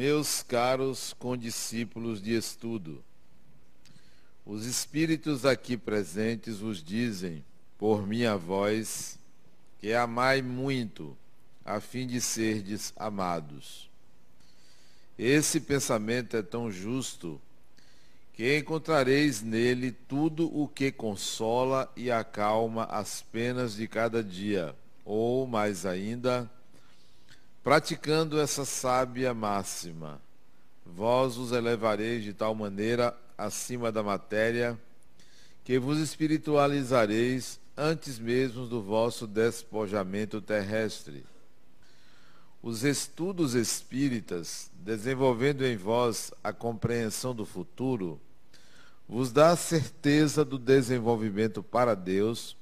[0.00, 3.04] Meus caros condiscípulos de estudo,
[4.46, 7.44] os espíritos aqui presentes vos dizem,
[7.76, 9.18] por minha voz,
[9.78, 11.14] que amai muito,
[11.62, 13.90] a fim de serdes amados.
[15.18, 17.38] Esse pensamento é tão justo
[18.32, 24.74] que encontrareis nele tudo o que consola e acalma as penas de cada dia,
[25.04, 26.50] ou, mais ainda,
[27.62, 30.20] praticando essa sábia máxima,
[30.84, 34.78] vós os elevareis de tal maneira acima da matéria,
[35.64, 41.24] que vos espiritualizareis antes mesmo do vosso despojamento terrestre.
[42.62, 48.20] Os estudos espíritas, desenvolvendo em vós a compreensão do futuro,
[49.08, 52.56] vos dá a certeza do desenvolvimento para Deus,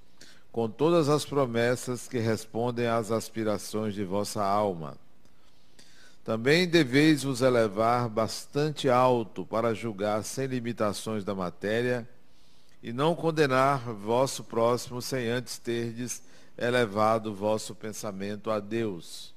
[0.58, 4.96] com todas as promessas que respondem às aspirações de vossa alma.
[6.24, 12.08] Também deveis vos elevar bastante alto para julgar sem limitações da matéria
[12.82, 16.20] e não condenar vosso próximo sem antes terdes
[16.58, 19.32] elevado vosso pensamento a Deus.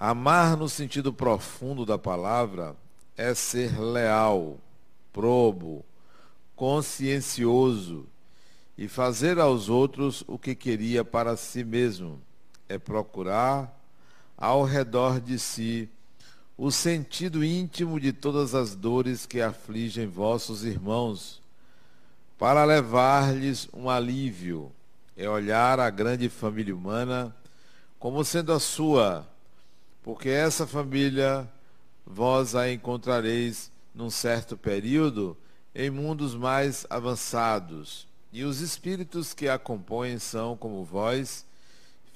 [0.00, 2.74] Amar no sentido profundo da palavra
[3.16, 4.58] é ser leal,
[5.12, 5.84] probo,
[6.56, 8.04] consciencioso
[8.78, 12.18] e fazer aos outros o que queria para si mesmo.
[12.68, 13.76] É procurar
[14.36, 15.88] ao redor de si
[16.56, 21.42] o sentido íntimo de todas as dores que afligem vossos irmãos,
[22.38, 24.72] para levar-lhes um alívio.
[25.16, 27.34] É olhar a grande família humana
[27.98, 29.26] como sendo a sua
[30.08, 31.46] porque essa família
[32.06, 35.36] vós a encontrareis num certo período
[35.74, 41.46] em mundos mais avançados, e os espíritos que a compõem são, como vós,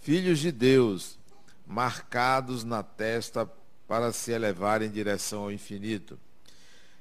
[0.03, 1.19] filhos de Deus,
[1.67, 3.49] marcados na testa
[3.89, 6.19] para se elevar em direção ao infinito.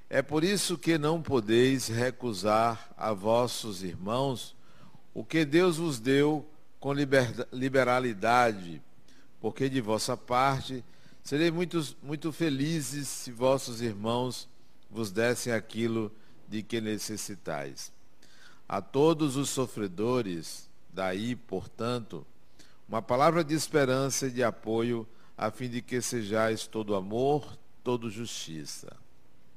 [0.09, 4.56] É por isso que não podeis recusar a vossos irmãos
[5.13, 6.46] o que Deus vos deu
[6.80, 8.81] com liberalidade
[9.41, 10.86] porque de vossa parte
[11.24, 14.47] serei muito, muito felizes se vossos irmãos
[14.90, 16.12] vos dessem aquilo
[16.47, 17.91] de que necessitais.
[18.72, 22.26] A todos os sofredores, daí, portanto,
[22.88, 25.06] uma palavra de esperança e de apoio,
[25.38, 28.96] a fim de que sejais todo amor, todo justiça.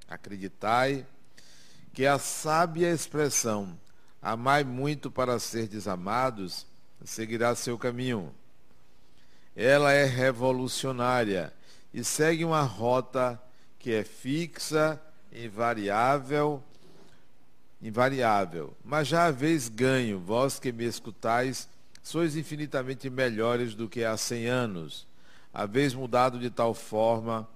[0.08, 1.06] Acreditai
[1.92, 3.78] que a sábia expressão
[4.20, 6.66] amai muito para ser desamados
[7.04, 8.34] seguirá seu caminho
[9.56, 11.52] ela é revolucionária
[11.92, 13.40] e segue uma rota
[13.78, 15.00] que é fixa,
[15.32, 16.62] invariável,
[17.84, 18.74] invariável.
[18.82, 21.68] Mas já haveis ganho, vós que me escutais,
[22.02, 25.06] sois infinitamente melhores do que há cem anos.
[25.52, 27.46] Haveis mudado de tal forma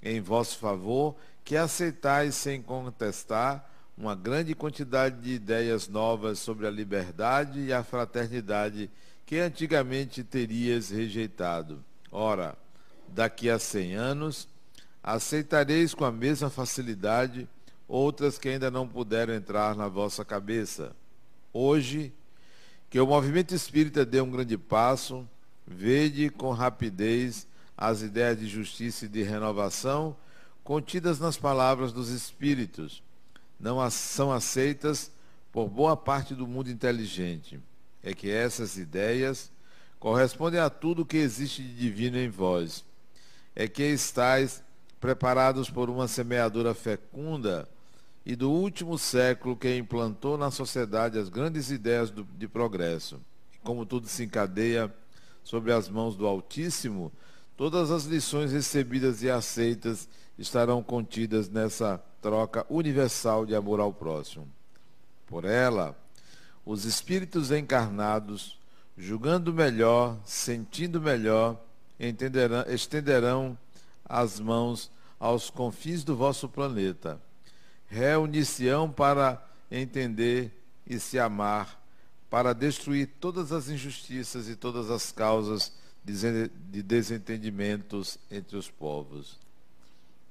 [0.00, 6.70] em vosso favor que aceitais sem contestar uma grande quantidade de ideias novas sobre a
[6.70, 8.88] liberdade e a fraternidade
[9.26, 11.84] que antigamente terias rejeitado.
[12.10, 12.56] Ora,
[13.08, 14.48] daqui a cem anos,
[15.02, 17.48] aceitareis com a mesma facilidade
[17.92, 20.94] outras que ainda não puderam entrar na vossa cabeça.
[21.52, 22.12] Hoje,
[22.88, 25.28] que o movimento espírita deu um grande passo,
[25.66, 30.16] vede com rapidez as ideias de justiça e de renovação
[30.64, 33.02] contidas nas palavras dos espíritos.
[33.58, 35.10] Não são aceitas
[35.50, 37.60] por boa parte do mundo inteligente
[38.02, 39.50] é que essas ideias
[39.98, 42.84] correspondem a tudo que existe de divino em vós.
[43.54, 44.62] É que estáis
[45.00, 47.68] preparados por uma semeadura fecunda
[48.24, 53.20] e do último século que implantou na sociedade as grandes ideias do, de progresso.
[53.52, 54.92] E como tudo se encadeia
[55.42, 57.12] sobre as mãos do Altíssimo,
[57.56, 64.48] todas as lições recebidas e aceitas estarão contidas nessa troca universal de amor ao próximo.
[65.26, 65.96] Por ela,
[66.64, 68.58] os espíritos encarnados,
[68.96, 71.60] julgando melhor, sentindo melhor,
[72.68, 73.58] estenderão
[74.04, 77.20] as mãos aos confins do vosso planeta.
[77.92, 80.50] Reunir-se-ão para entender
[80.86, 81.78] e se amar,
[82.30, 89.38] para destruir todas as injustiças e todas as causas de desentendimentos entre os povos.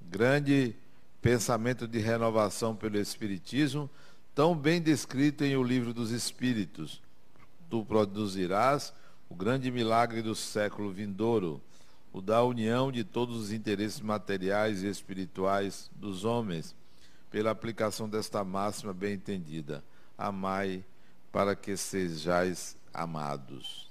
[0.09, 0.75] Grande
[1.21, 3.87] pensamento de renovação pelo Espiritismo
[4.33, 6.99] tão bem descrito em O Livro dos Espíritos.
[7.69, 8.91] Tu produzirás
[9.29, 11.61] o grande milagre do século vindouro,
[12.11, 16.75] o da união de todos os interesses materiais e espirituais dos homens,
[17.31, 19.83] pela aplicação desta máxima bem entendida:
[20.17, 20.83] amai
[21.31, 23.89] para que sejais amados.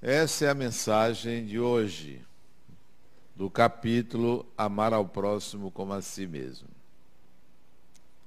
[0.00, 2.24] Essa é a mensagem de hoje,
[3.36, 6.68] do capítulo Amar ao Próximo como a si mesmo.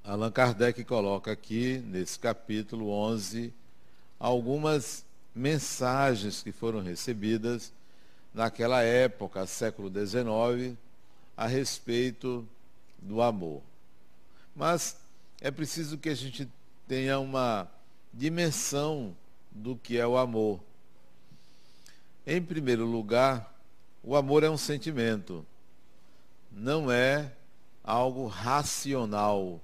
[0.03, 3.53] Allan Kardec coloca aqui, nesse capítulo 11,
[4.19, 7.73] algumas mensagens que foram recebidas
[8.33, 10.77] naquela época, século XIX,
[11.35, 12.47] a respeito
[13.00, 13.62] do amor.
[14.56, 14.97] Mas
[15.41, 16.47] é preciso que a gente
[16.88, 17.68] tenha uma
[18.13, 19.15] dimensão
[19.51, 20.59] do que é o amor.
[22.25, 23.53] Em primeiro lugar,
[24.03, 25.45] o amor é um sentimento,
[26.51, 27.31] não é
[27.83, 29.59] algo racional.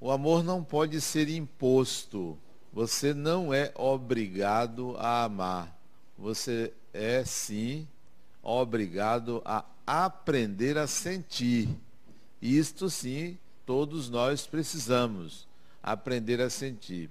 [0.00, 2.36] O amor não pode ser imposto.
[2.72, 5.78] Você não é obrigado a amar.
[6.18, 7.86] Você é sim
[8.42, 11.68] obrigado a aprender a sentir.
[12.40, 15.46] Isto sim, todos nós precisamos
[15.82, 17.08] aprender a sentir.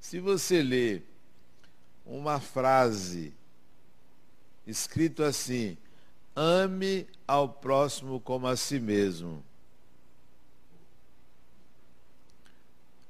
[0.00, 1.04] Se você ler
[2.04, 3.32] uma frase
[4.66, 5.76] escrito assim:
[6.34, 9.42] ame ao próximo como a si mesmo.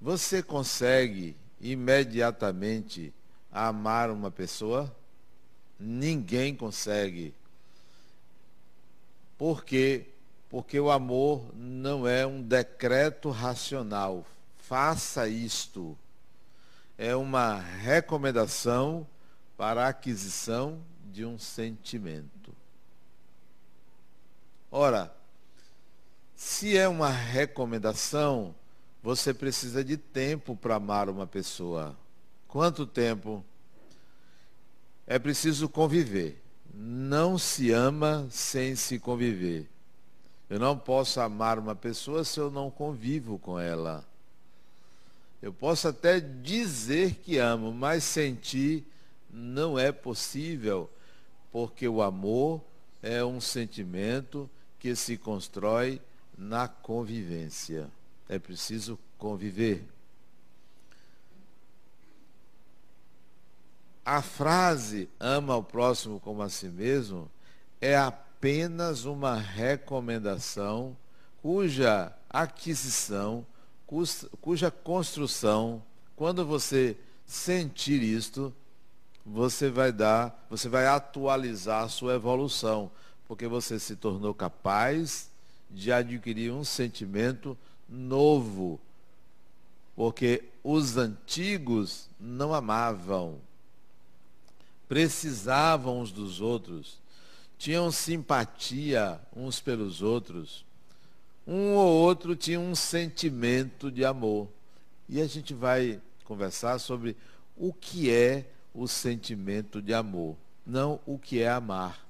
[0.01, 3.13] Você consegue imediatamente
[3.51, 4.95] amar uma pessoa?
[5.79, 7.35] Ninguém consegue.
[9.39, 10.07] Por quê?
[10.51, 14.27] Porque o amor não é um decreto racional.
[14.59, 15.97] Faça isto
[16.99, 19.07] é uma recomendação
[19.57, 20.83] para a aquisição
[21.13, 22.53] de um sentimento.
[24.71, 25.15] Ora,
[26.35, 28.53] se é uma recomendação,
[29.01, 31.97] você precisa de tempo para amar uma pessoa.
[32.49, 33.45] Quanto tempo?
[35.07, 36.43] É preciso conviver.
[36.73, 39.69] Não se ama sem se conviver.
[40.49, 44.07] Eu não posso amar uma pessoa se eu não convivo com ela.
[45.43, 48.85] Eu posso até dizer que amo, mas sentir
[49.31, 50.91] não é possível,
[51.53, 52.63] porque o amor
[53.03, 54.49] é um sentimento
[54.79, 56.01] que se constrói
[56.37, 57.89] na convivência.
[58.29, 59.85] É preciso conviver.
[64.11, 67.31] A frase ama o próximo como a si mesmo
[67.79, 70.97] é apenas uma recomendação
[71.43, 73.45] cuja aquisição
[74.41, 75.83] cuja construção,
[76.17, 76.97] quando você
[77.27, 78.51] sentir isto,
[79.27, 82.91] você vai dar, você vai atualizar a sua evolução,
[83.27, 85.31] porque você se tornou capaz
[85.71, 88.81] de adquirir um sentimento novo.
[89.95, 93.47] Porque os antigos não amavam,
[94.89, 96.99] precisavam uns dos outros,
[97.59, 100.67] tinham simpatia uns pelos outros
[101.49, 104.47] um ou outro tinha um sentimento de amor.
[105.09, 107.17] E a gente vai conversar sobre
[107.57, 108.45] o que é
[108.75, 110.37] o sentimento de amor,
[110.67, 112.07] não o que é amar.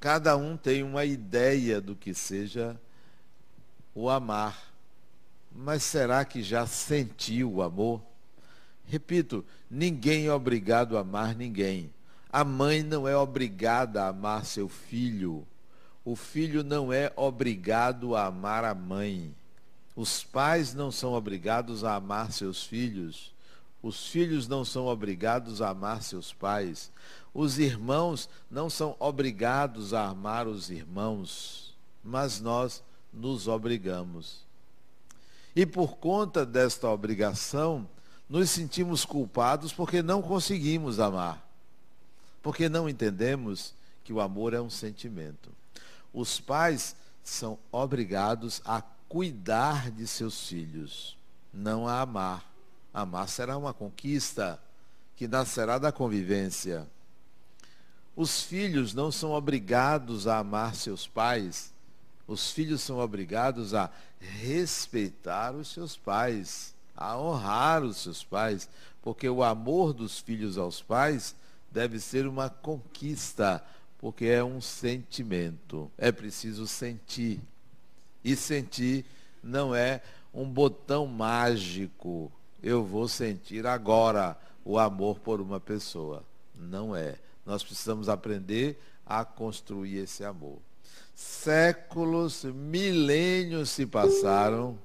[0.00, 2.80] Cada um tem uma ideia do que seja
[3.94, 4.72] o amar.
[5.52, 8.00] Mas será que já sentiu o amor?
[8.88, 11.92] Repito, ninguém é obrigado a amar ninguém.
[12.32, 15.46] A mãe não é obrigada a amar seu filho.
[16.02, 19.34] O filho não é obrigado a amar a mãe.
[19.94, 23.30] Os pais não são obrigados a amar seus filhos.
[23.82, 26.90] Os filhos não são obrigados a amar seus pais.
[27.34, 31.76] Os irmãos não são obrigados a amar os irmãos.
[32.02, 34.46] Mas nós nos obrigamos.
[35.54, 37.86] E por conta desta obrigação,
[38.28, 41.46] nos sentimos culpados porque não conseguimos amar.
[42.42, 45.50] Porque não entendemos que o amor é um sentimento.
[46.12, 51.16] Os pais são obrigados a cuidar de seus filhos,
[51.52, 52.44] não a amar.
[52.92, 54.60] Amar será uma conquista
[55.16, 56.86] que nascerá da convivência.
[58.14, 61.72] Os filhos não são obrigados a amar seus pais.
[62.26, 68.68] Os filhos são obrigados a respeitar os seus pais, a honrar os seus pais,
[69.00, 71.34] porque o amor dos filhos aos pais
[71.70, 73.64] deve ser uma conquista,
[73.98, 75.90] porque é um sentimento.
[75.96, 77.40] É preciso sentir.
[78.24, 79.06] E sentir
[79.42, 80.02] não é
[80.34, 82.32] um botão mágico.
[82.60, 86.24] Eu vou sentir agora o amor por uma pessoa.
[86.52, 87.14] Não é.
[87.46, 88.76] Nós precisamos aprender
[89.06, 90.58] a construir esse amor.
[91.14, 94.76] Séculos, milênios se passaram.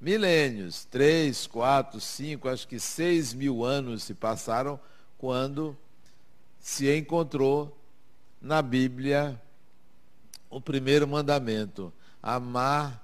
[0.00, 4.78] Milênios, três, quatro, cinco, acho que seis mil anos se passaram
[5.16, 5.76] quando
[6.60, 7.76] se encontrou
[8.40, 9.40] na Bíblia
[10.50, 13.02] o primeiro mandamento: amar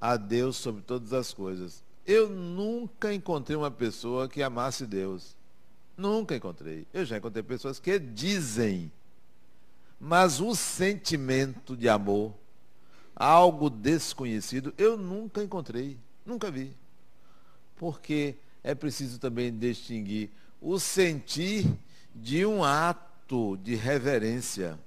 [0.00, 1.82] a Deus sobre todas as coisas.
[2.06, 5.36] Eu nunca encontrei uma pessoa que amasse Deus.
[5.96, 6.86] Nunca encontrei.
[6.92, 8.90] Eu já encontrei pessoas que dizem,
[10.00, 12.34] mas o sentimento de amor,
[13.14, 16.76] algo desconhecido, eu nunca encontrei, nunca vi.
[17.76, 21.66] Porque é preciso também distinguir o sentir
[22.14, 24.78] de um ato de reverência.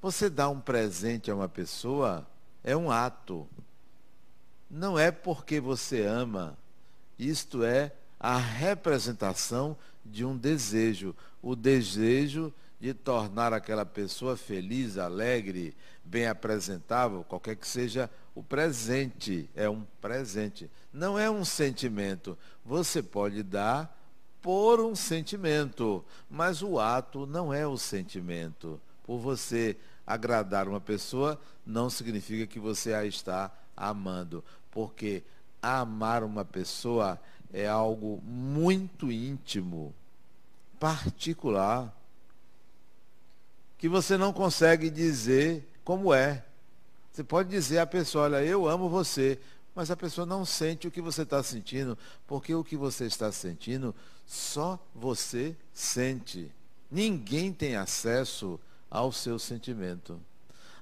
[0.00, 2.26] Você dá um presente a uma pessoa,
[2.62, 3.48] é um ato.
[4.70, 6.56] Não é porque você ama.
[7.18, 11.16] Isto é a representação de um desejo.
[11.42, 18.08] O desejo de tornar aquela pessoa feliz, alegre, bem apresentável, qualquer que seja
[18.38, 19.50] o presente.
[19.56, 20.70] É um presente.
[20.92, 22.38] Não é um sentimento.
[22.64, 23.96] Você pode dar
[24.40, 28.80] por um sentimento, mas o ato não é o sentimento.
[29.04, 29.76] Por você
[30.06, 35.24] agradar uma pessoa, não significa que você a está amando, porque
[35.60, 37.20] amar uma pessoa
[37.52, 39.92] é algo muito íntimo,
[40.78, 41.92] particular,
[43.76, 46.44] que você não consegue dizer como é.
[47.18, 49.40] Você pode dizer à pessoa, olha, eu amo você,
[49.74, 51.98] mas a pessoa não sente o que você está sentindo,
[52.28, 53.92] porque o que você está sentindo
[54.24, 56.48] só você sente.
[56.88, 60.20] Ninguém tem acesso ao seu sentimento.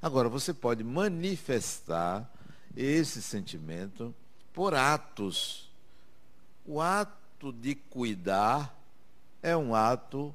[0.02, 2.30] Agora, você pode manifestar
[2.76, 4.14] esse sentimento
[4.52, 5.72] por atos.
[6.66, 8.78] O ato de cuidar
[9.42, 10.34] é um ato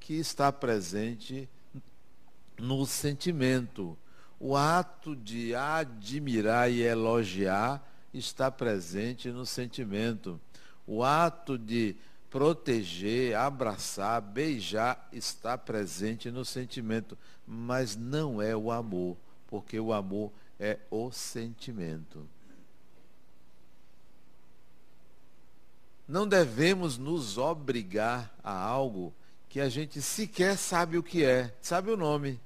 [0.00, 1.48] que está presente
[2.58, 3.96] no sentimento.
[4.46, 7.82] O ato de admirar e elogiar
[8.12, 10.38] está presente no sentimento.
[10.86, 11.96] O ato de
[12.28, 20.30] proteger, abraçar, beijar está presente no sentimento, mas não é o amor, porque o amor
[20.60, 22.28] é o sentimento.
[26.06, 29.10] Não devemos nos obrigar a algo
[29.48, 32.38] que a gente sequer sabe o que é, sabe o nome.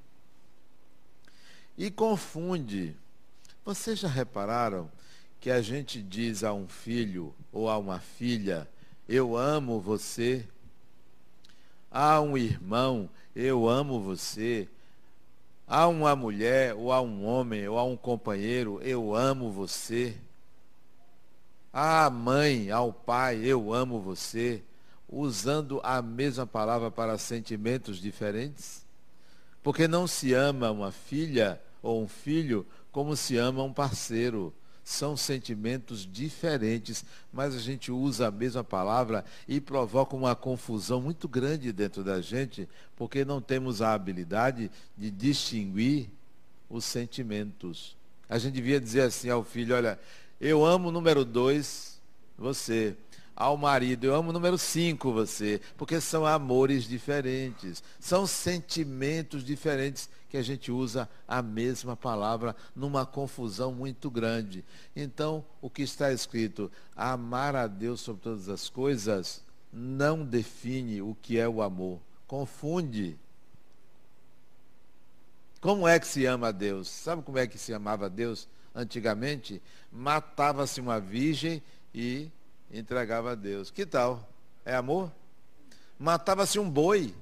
[1.78, 2.96] E confunde.
[3.64, 4.90] Vocês já repararam
[5.38, 8.68] que a gente diz a um filho ou a uma filha,
[9.08, 10.44] eu amo você.
[11.88, 14.68] Há um irmão, eu amo você.
[15.68, 20.16] Há uma mulher, ou há um homem, ou há um companheiro, eu amo você.
[21.72, 24.64] Há mãe, ao pai, eu amo você.
[25.08, 28.84] Usando a mesma palavra para sentimentos diferentes?
[29.62, 35.18] Porque não se ama uma filha ou um filho como se ama um parceiro são
[35.18, 41.70] sentimentos diferentes, mas a gente usa a mesma palavra e provoca uma confusão muito grande
[41.72, 42.66] dentro da gente,
[42.96, 46.08] porque não temos a habilidade de distinguir
[46.70, 47.94] os sentimentos.
[48.30, 49.98] A gente devia dizer assim ao filho: olha,
[50.40, 52.00] eu amo número dois,
[52.38, 52.96] você
[53.38, 54.04] ao marido.
[54.04, 60.70] Eu amo número 5 você, porque são amores diferentes, são sentimentos diferentes que a gente
[60.70, 64.64] usa a mesma palavra numa confusão muito grande.
[64.94, 69.42] Então, o que está escrito, amar a Deus sobre todas as coisas,
[69.72, 72.00] não define o que é o amor.
[72.26, 73.18] Confunde.
[75.60, 76.88] Como é que se ama a Deus?
[76.88, 79.60] Sabe como é que se amava a Deus antigamente?
[79.90, 81.62] Matava-se uma virgem
[81.94, 82.30] e
[82.70, 83.70] entregava a Deus.
[83.70, 84.28] Que tal?
[84.64, 85.10] É amor?
[85.98, 87.14] Matava-se um boi,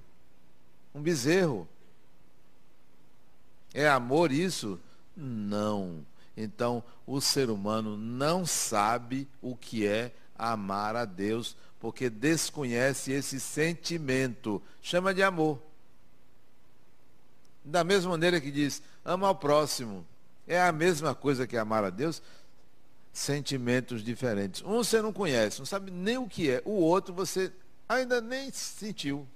[0.94, 1.66] um bezerro.
[3.76, 4.80] É amor isso?
[5.14, 6.02] Não.
[6.34, 13.38] Então, o ser humano não sabe o que é amar a Deus, porque desconhece esse
[13.38, 14.62] sentimento.
[14.80, 15.60] Chama de amor.
[17.62, 20.06] Da mesma maneira que diz, ama ao próximo.
[20.48, 22.22] É a mesma coisa que amar a Deus,
[23.12, 24.62] sentimentos diferentes.
[24.62, 26.62] Um você não conhece, não sabe nem o que é.
[26.64, 27.52] O outro você
[27.86, 29.28] ainda nem sentiu.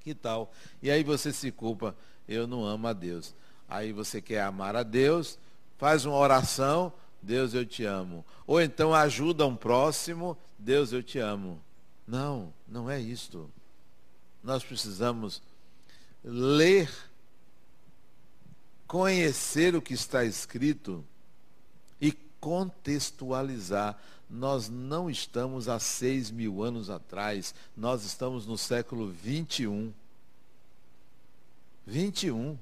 [0.00, 0.52] Que tal?
[0.82, 1.94] E aí você se culpa,
[2.28, 3.34] eu não amo a Deus.
[3.68, 5.38] Aí você quer amar a Deus,
[5.78, 8.24] faz uma oração, Deus eu te amo.
[8.46, 11.60] Ou então ajuda um próximo, Deus eu te amo.
[12.06, 13.50] Não, não é isto.
[14.42, 15.42] Nós precisamos
[16.22, 16.90] ler,
[18.86, 21.04] conhecer o que está escrito
[22.46, 23.98] contextualizar.
[24.30, 29.92] Nós não estamos há seis mil anos atrás, nós estamos no século 21.
[31.86, 32.58] 21.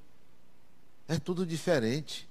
[1.08, 2.28] É tudo diferente.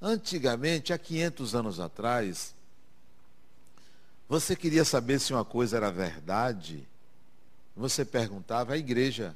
[0.00, 2.54] Antigamente, há 500 anos atrás,
[4.28, 6.86] você queria saber se uma coisa era verdade,
[7.76, 9.34] você perguntava à igreja.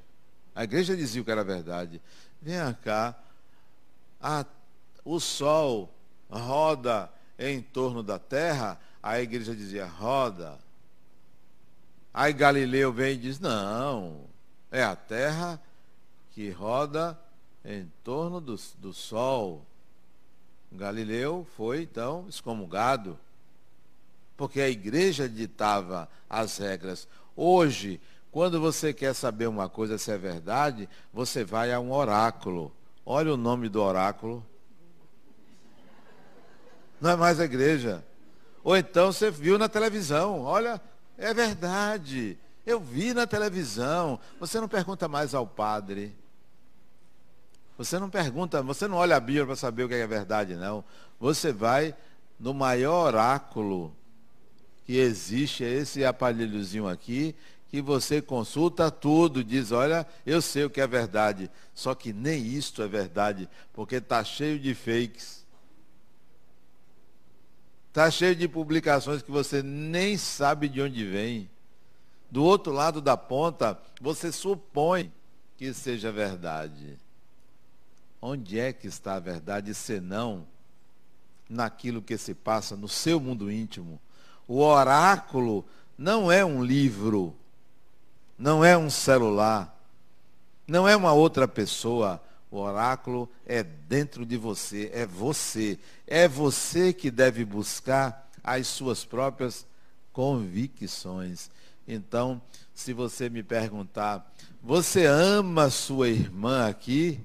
[0.54, 2.00] A igreja dizia que era verdade.
[2.40, 3.18] Vem cá,
[4.20, 4.44] a,
[5.04, 5.92] o sol
[6.30, 10.58] roda em torno da terra, a igreja dizia roda.
[12.12, 14.26] Aí Galileu vem e diz: não,
[14.70, 15.60] é a terra
[16.32, 17.18] que roda
[17.64, 19.64] em torno do, do sol.
[20.70, 23.18] Galileu foi então excomungado,
[24.36, 27.06] porque a igreja ditava as regras.
[27.36, 32.72] Hoje, quando você quer saber uma coisa se é verdade, você vai a um oráculo.
[33.04, 34.44] Olha o nome do oráculo.
[37.00, 38.02] Não é mais a igreja.
[38.64, 40.80] Ou então você viu na televisão, olha,
[41.18, 42.38] é verdade.
[42.64, 44.18] Eu vi na televisão.
[44.40, 46.16] Você não pergunta mais ao padre.
[47.76, 50.84] Você não pergunta, você não olha a Bíblia para saber o que é verdade, não.
[51.18, 51.94] Você vai
[52.38, 53.94] no maior oráculo
[54.84, 57.34] que existe, é esse aparelhozinho aqui,
[57.68, 61.50] que você consulta tudo, diz, olha, eu sei o que é verdade.
[61.74, 65.46] Só que nem isto é verdade, porque está cheio de fakes.
[67.88, 71.48] Está cheio de publicações que você nem sabe de onde vem.
[72.30, 75.12] Do outro lado da ponta, você supõe
[75.56, 76.98] que seja verdade.
[78.22, 80.46] Onde é que está a verdade, senão
[81.50, 84.00] naquilo que se passa no seu mundo íntimo?
[84.48, 85.64] O oráculo
[85.98, 87.36] não é um livro
[88.42, 89.72] não é um celular,
[90.66, 92.20] não é uma outra pessoa.
[92.50, 95.78] O oráculo é dentro de você, é você.
[96.08, 99.64] É você que deve buscar as suas próprias
[100.12, 101.50] convicções.
[101.86, 102.42] Então,
[102.74, 104.28] se você me perguntar,
[104.60, 107.20] você ama sua irmã aqui?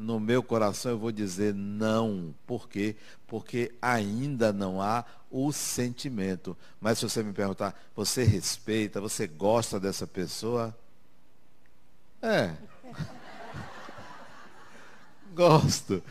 [0.00, 2.34] No meu coração eu vou dizer não.
[2.46, 2.96] Por quê?
[3.26, 6.56] Porque ainda não há o sentimento.
[6.80, 10.74] Mas se você me perguntar, você respeita, você gosta dessa pessoa?
[12.22, 12.54] É.
[15.34, 16.02] Gosto.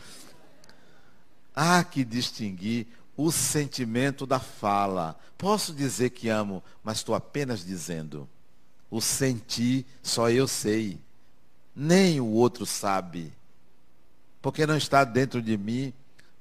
[1.52, 5.18] Há que distinguir o sentimento da fala.
[5.36, 8.28] Posso dizer que amo, mas estou apenas dizendo.
[8.88, 11.00] O sentir só eu sei.
[11.74, 13.39] Nem o outro sabe.
[14.40, 15.92] Porque não está dentro de mim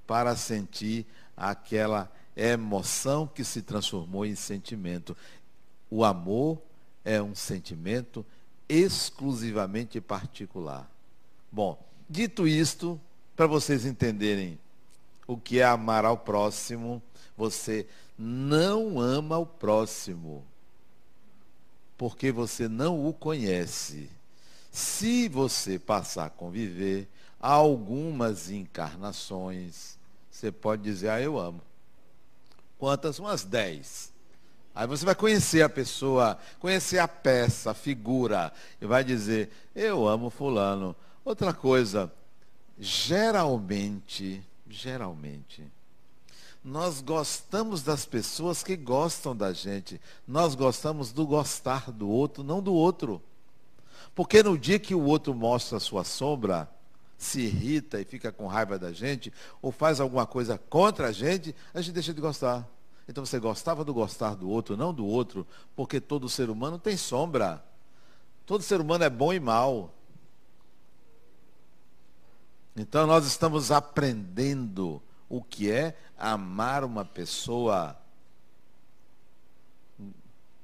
[0.08, 5.16] para sentir aquela emoção que se transformou em sentimento.
[5.90, 6.62] O amor
[7.04, 8.26] é um sentimento
[8.68, 10.90] exclusivamente particular.
[11.52, 13.00] Bom, dito isto,
[13.36, 14.60] para vocês entenderem
[15.28, 17.02] o que é amar ao próximo,
[17.36, 20.44] você não ama o próximo,
[21.98, 24.10] porque você não o conhece.
[24.72, 27.08] Se você passar a conviver
[27.40, 29.98] algumas encarnações,
[30.30, 31.62] você pode dizer, ah, eu amo.
[32.78, 33.20] Quantas?
[33.20, 34.12] Umas dez.
[34.74, 40.08] Aí você vai conhecer a pessoa, conhecer a peça, a figura, e vai dizer, eu
[40.08, 40.96] amo fulano.
[41.26, 42.12] Outra coisa,
[42.78, 45.70] geralmente, geralmente,
[46.64, 50.00] nós gostamos das pessoas que gostam da gente.
[50.28, 53.22] Nós gostamos do gostar do outro, não do outro.
[54.14, 56.70] Porque no dia que o outro mostra a sua sombra,
[57.20, 61.54] se irrita e fica com raiva da gente, ou faz alguma coisa contra a gente,
[61.74, 62.66] a gente deixa de gostar.
[63.10, 66.96] Então você gostava do gostar do outro, não do outro, porque todo ser humano tem
[66.96, 67.64] sombra.
[68.46, 69.94] Todo ser humano é bom e mal.
[72.76, 77.98] Então nós estamos aprendendo o que é amar uma pessoa.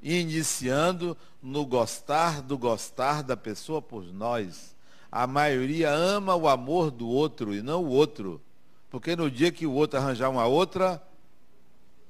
[0.02, 4.75] Iniciando no gostar do gostar da pessoa por nós.
[5.16, 8.42] A maioria ama o amor do outro e não o outro.
[8.92, 11.02] Porque no dia que o outro arranjar uma outra,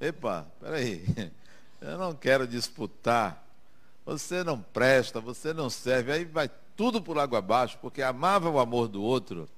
[0.00, 1.04] epa, peraí,
[1.80, 3.46] eu não quero disputar.
[4.04, 8.58] Você não presta, você não serve, aí vai tudo por água abaixo, porque amava o
[8.58, 9.48] amor do outro.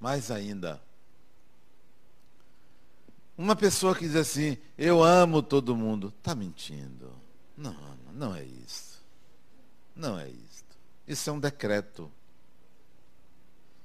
[0.00, 0.80] Mais ainda,
[3.36, 7.12] uma pessoa que diz assim, eu amo todo mundo, está mentindo.
[7.54, 7.76] Não,
[8.16, 9.00] não é isso.
[9.94, 10.64] Não é isso.
[11.06, 12.10] Isso é um decreto.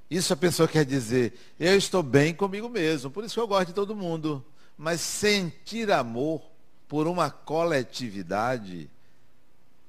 [0.09, 3.67] Isso a pessoa quer dizer, eu estou bem comigo mesmo, por isso que eu gosto
[3.67, 4.43] de todo mundo.
[4.77, 6.41] Mas sentir amor
[6.87, 8.89] por uma coletividade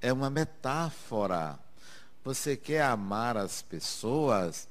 [0.00, 1.58] é uma metáfora.
[2.24, 4.68] Você quer amar as pessoas,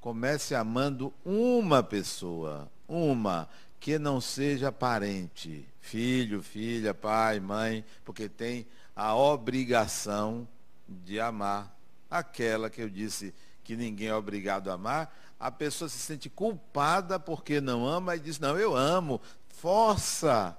[0.00, 3.48] comece amando uma pessoa, uma
[3.80, 10.46] que não seja parente, filho, filha, pai, mãe, porque tem a obrigação
[10.88, 11.74] de amar
[12.10, 17.18] aquela que eu disse que ninguém é obrigado a amar, a pessoa se sente culpada
[17.18, 19.20] porque não ama e diz: Não, eu amo.
[19.48, 20.56] Força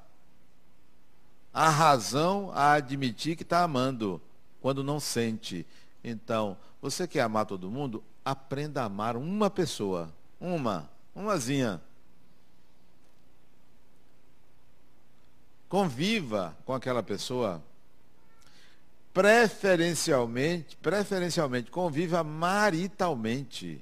[1.54, 4.22] a razão a admitir que está amando,
[4.60, 5.66] quando não sente.
[6.04, 8.04] Então, você quer amar todo mundo?
[8.26, 10.12] aprenda a amar uma pessoa.
[10.42, 10.90] Uma.
[11.14, 11.80] Umazinha.
[15.70, 17.64] Conviva com aquela pessoa.
[19.16, 23.82] Preferencialmente, preferencialmente, conviva maritalmente.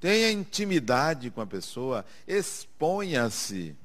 [0.00, 3.76] Tenha intimidade com a pessoa, exponha-se.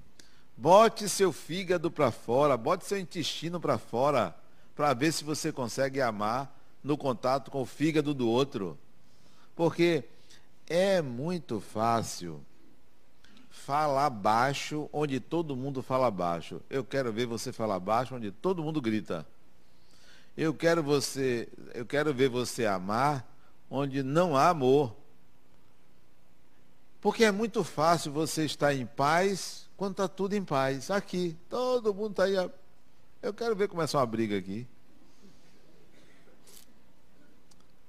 [0.56, 4.34] Bote seu fígado para fora, bote seu intestino para fora,
[4.78, 8.78] para ver se você consegue amar no contato com o fígado do outro.
[9.58, 10.06] Porque
[10.68, 12.40] é muito fácil
[13.52, 16.62] falar baixo onde todo mundo fala baixo.
[16.70, 19.28] Eu quero ver você falar baixo onde todo mundo grita.
[20.42, 23.30] Eu quero você, eu quero ver você amar
[23.70, 24.96] onde não há amor.
[27.02, 30.90] Porque é muito fácil você estar em paz quando está tudo em paz.
[30.90, 32.36] Aqui, todo mundo está aí.
[33.22, 34.66] Eu quero ver começar uma briga aqui.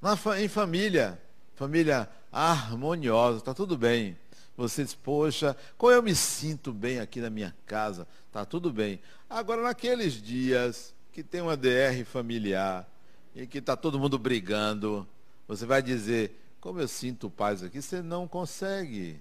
[0.02, 1.22] Na, em família,
[1.54, 4.18] família harmoniosa, está tudo bem.
[4.56, 9.00] Você diz, poxa, como eu me sinto bem aqui na minha casa, está tudo bem.
[9.28, 12.88] Agora, naqueles dias que tem uma DR familiar
[13.34, 15.06] e que está todo mundo brigando,
[15.46, 19.20] você vai dizer, como eu sinto paz aqui, você não consegue.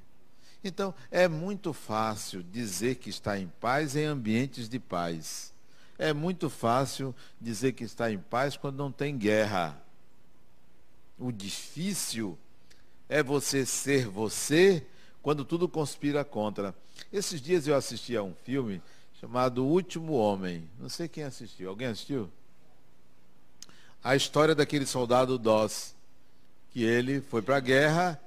[0.64, 5.54] Então, é muito fácil dizer que está em paz em ambientes de paz.
[5.98, 9.82] É muito fácil dizer que está em paz quando não tem guerra.
[11.18, 12.38] O difícil
[13.08, 14.86] é você ser você
[15.22, 16.74] quando tudo conspira contra.
[17.12, 18.82] Esses dias eu assisti a um filme
[19.20, 20.64] chamado O Último Homem.
[20.80, 21.70] Não sei quem assistiu.
[21.70, 22.30] Alguém assistiu?
[24.02, 25.94] A história daquele soldado Doss
[26.72, 28.22] que ele foi para a guerra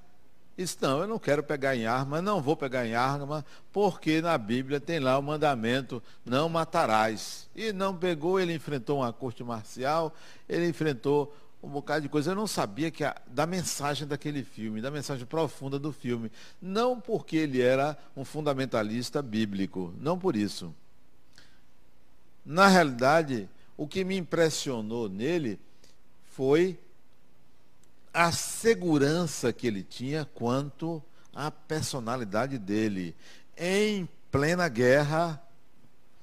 [0.58, 4.20] e disse, não, eu não quero pegar em arma, não vou pegar em arma, porque
[4.20, 7.48] na Bíblia tem lá o mandamento, não matarás.
[7.56, 10.14] E não pegou, ele enfrentou uma corte marcial,
[10.46, 12.32] ele enfrentou um bocado de coisa.
[12.32, 16.30] Eu não sabia que a, da mensagem daquele filme, da mensagem profunda do filme.
[16.60, 20.74] Não porque ele era um fundamentalista bíblico, não por isso.
[22.44, 25.58] Na realidade, o que me impressionou nele
[26.24, 26.78] foi
[28.12, 31.02] a segurança que ele tinha quanto
[31.34, 33.14] à personalidade dele.
[33.56, 35.42] Em plena guerra,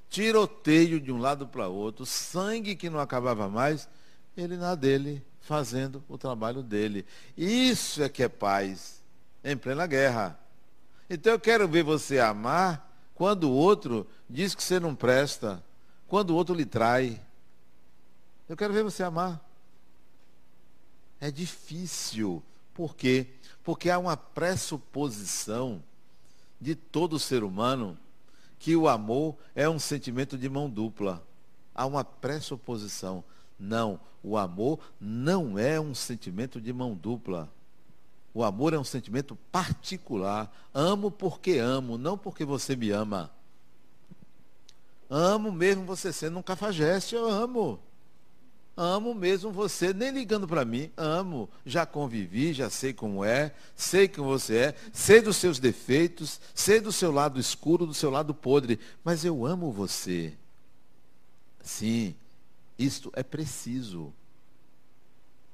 [0.09, 3.87] tiroteio de um lado para outro, sangue que não acabava mais,
[4.35, 7.05] ele na dele, fazendo o trabalho dele.
[7.37, 9.01] Isso é que é paz,
[9.43, 10.39] em plena guerra.
[11.09, 15.63] Então eu quero ver você amar quando o outro diz que você não presta,
[16.09, 17.21] quando o outro lhe trai.
[18.49, 19.39] Eu quero ver você amar.
[21.21, 22.43] É difícil.
[22.73, 23.27] Por quê?
[23.63, 25.83] Porque há uma pressuposição
[26.59, 27.97] de todo ser humano
[28.57, 31.23] que o amor é um sentimento de mão dupla.
[31.75, 33.23] Há uma pressuposição.
[33.57, 37.49] Não, o amor não é um sentimento de mão dupla.
[38.33, 40.51] O amor é um sentimento particular.
[40.73, 43.31] Amo porque amo, não porque você me ama.
[45.09, 47.79] Amo mesmo você sendo um cafajeste, eu amo.
[48.77, 51.49] Amo mesmo você, nem ligando para mim, amo.
[51.65, 56.79] Já convivi, já sei como é, sei quem você é, sei dos seus defeitos, sei
[56.79, 60.33] do seu lado escuro, do seu lado podre, mas eu amo você.
[61.61, 62.15] Sim,
[62.77, 64.13] isto é preciso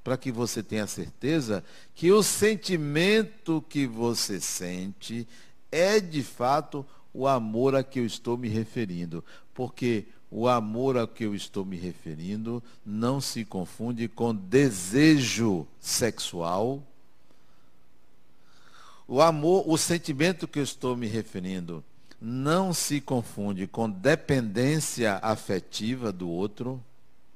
[0.04, 1.64] para que você tenha certeza
[1.96, 5.26] que o sentimento que você sente
[5.72, 6.86] é de fato
[7.16, 9.24] o amor a que eu estou me referindo.
[9.54, 16.82] Porque o amor a que eu estou me referindo não se confunde com desejo sexual.
[19.08, 21.82] O amor, o sentimento que eu estou me referindo
[22.20, 26.82] não se confunde com dependência afetiva do outro,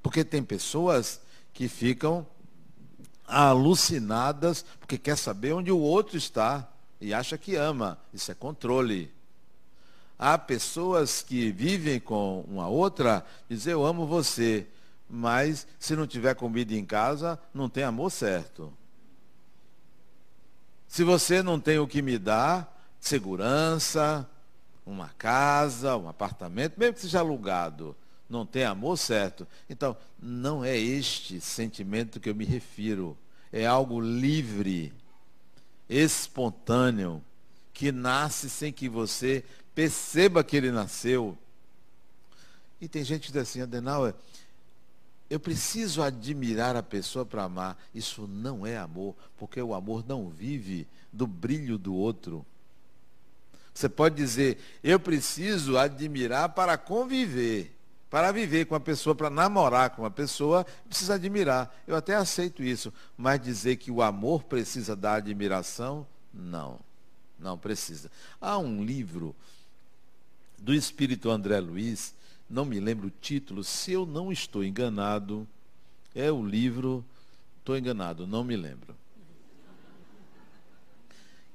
[0.02, 1.22] porque tem pessoas
[1.54, 2.26] que ficam
[3.26, 6.68] alucinadas porque quer saber onde o outro está
[7.00, 7.98] e acha que ama.
[8.12, 9.10] Isso é controle.
[10.22, 14.66] Há pessoas que vivem com uma outra, dizem eu amo você,
[15.08, 18.70] mas se não tiver comida em casa, não tem amor certo.
[20.86, 24.28] Se você não tem o que me dar, segurança,
[24.84, 27.96] uma casa, um apartamento, mesmo que seja alugado,
[28.28, 29.48] não tem amor certo.
[29.70, 33.16] Então, não é este sentimento que eu me refiro.
[33.50, 34.92] É algo livre,
[35.88, 37.24] espontâneo,
[37.72, 39.42] que nasce sem que você
[39.80, 41.38] perceba que ele nasceu.
[42.82, 44.14] E tem gente que diz assim, Adenauer,
[45.30, 47.82] eu preciso admirar a pessoa para amar.
[47.94, 52.44] Isso não é amor, porque o amor não vive do brilho do outro.
[53.72, 57.74] Você pode dizer, eu preciso admirar para conviver.
[58.10, 61.74] Para viver com uma pessoa, para namorar com uma pessoa, precisa admirar.
[61.86, 62.92] Eu até aceito isso.
[63.16, 66.78] Mas dizer que o amor precisa da admiração, não.
[67.38, 68.10] Não precisa.
[68.38, 69.34] Há um livro
[70.60, 72.14] do espírito André Luiz,
[72.48, 75.48] não me lembro o título, se eu não estou enganado,
[76.14, 77.04] é o livro,
[77.58, 78.94] estou enganado, não me lembro.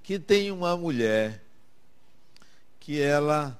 [0.01, 1.43] Que tem uma mulher
[2.79, 3.59] que ela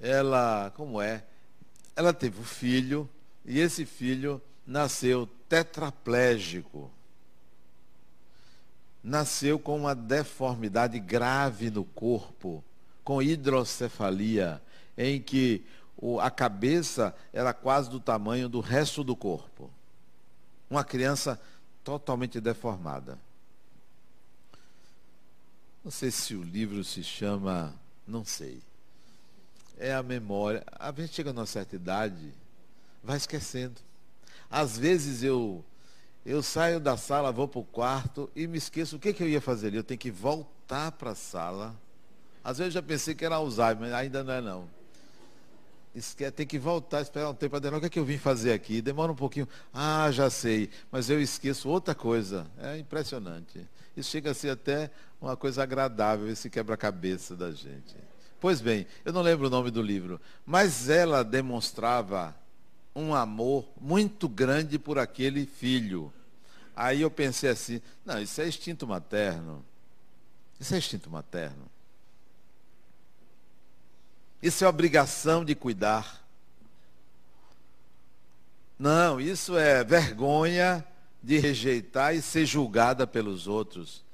[0.00, 1.24] ela, como é?
[1.96, 3.08] Ela teve um filho
[3.44, 6.90] e esse filho nasceu tetraplégico.
[9.02, 12.62] Nasceu com uma deformidade grave no corpo,
[13.08, 14.60] com hidrocefalia,
[14.94, 15.64] em que
[16.20, 19.70] a cabeça era quase do tamanho do resto do corpo.
[20.68, 21.40] Uma criança
[21.82, 23.18] totalmente deformada.
[25.82, 27.74] Não sei se o livro se chama,
[28.06, 28.60] não sei
[29.78, 30.62] é a memória.
[30.78, 32.34] A gente chega numa certa idade,
[33.02, 33.80] vai esquecendo.
[34.50, 35.64] Às vezes eu
[36.26, 39.28] eu saio da sala, vou para o quarto e me esqueço o que, que eu
[39.30, 39.78] ia fazer ali.
[39.78, 41.74] Eu tenho que voltar para a sala.
[42.48, 44.70] Às vezes eu já pensei que era Alzheimer, mas ainda não é não.
[46.34, 48.80] Tem que voltar, esperar um tempo para o que, é que eu vim fazer aqui?
[48.80, 49.46] Demora um pouquinho.
[49.70, 50.70] Ah, já sei.
[50.90, 52.46] Mas eu esqueço outra coisa.
[52.58, 53.68] É impressionante.
[53.94, 57.94] Isso chega a ser até uma coisa agradável, esse quebra-cabeça da gente.
[58.40, 62.34] Pois bem, eu não lembro o nome do livro, mas ela demonstrava
[62.96, 66.10] um amor muito grande por aquele filho.
[66.74, 69.62] Aí eu pensei assim, não, isso é instinto materno.
[70.58, 71.68] Isso é instinto materno.
[74.42, 76.24] Isso é obrigação de cuidar.
[78.78, 80.84] Não, isso é vergonha
[81.22, 84.04] de rejeitar e ser julgada pelos outros.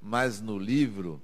[0.00, 1.20] Mas no livro,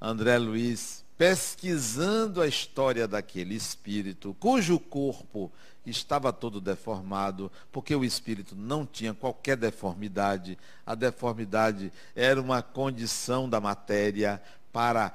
[0.00, 5.52] André Luiz pesquisando a história daquele espírito, cujo corpo
[5.86, 10.58] estava todo deformado, porque o espírito não tinha qualquer deformidade.
[10.84, 15.14] A deformidade era uma condição da matéria para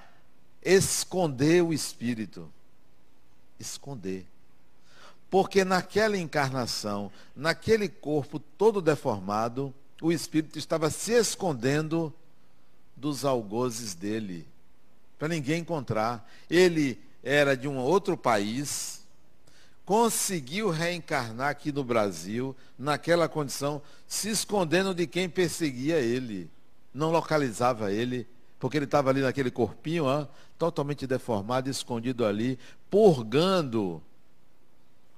[0.73, 2.51] esconder o espírito.
[3.59, 4.25] Esconder.
[5.29, 12.13] Porque naquela encarnação, naquele corpo todo deformado, o espírito estava se escondendo
[12.95, 14.47] dos algozes dele
[15.17, 16.29] para ninguém encontrar.
[16.49, 19.01] Ele era de um outro país,
[19.85, 26.49] conseguiu reencarnar aqui no Brasil, naquela condição, se escondendo de quem perseguia ele.
[26.93, 28.27] Não localizava ele,
[28.59, 32.57] porque ele estava ali naquele corpinho, ó, totalmente deformado, escondido ali,
[32.89, 34.01] purgando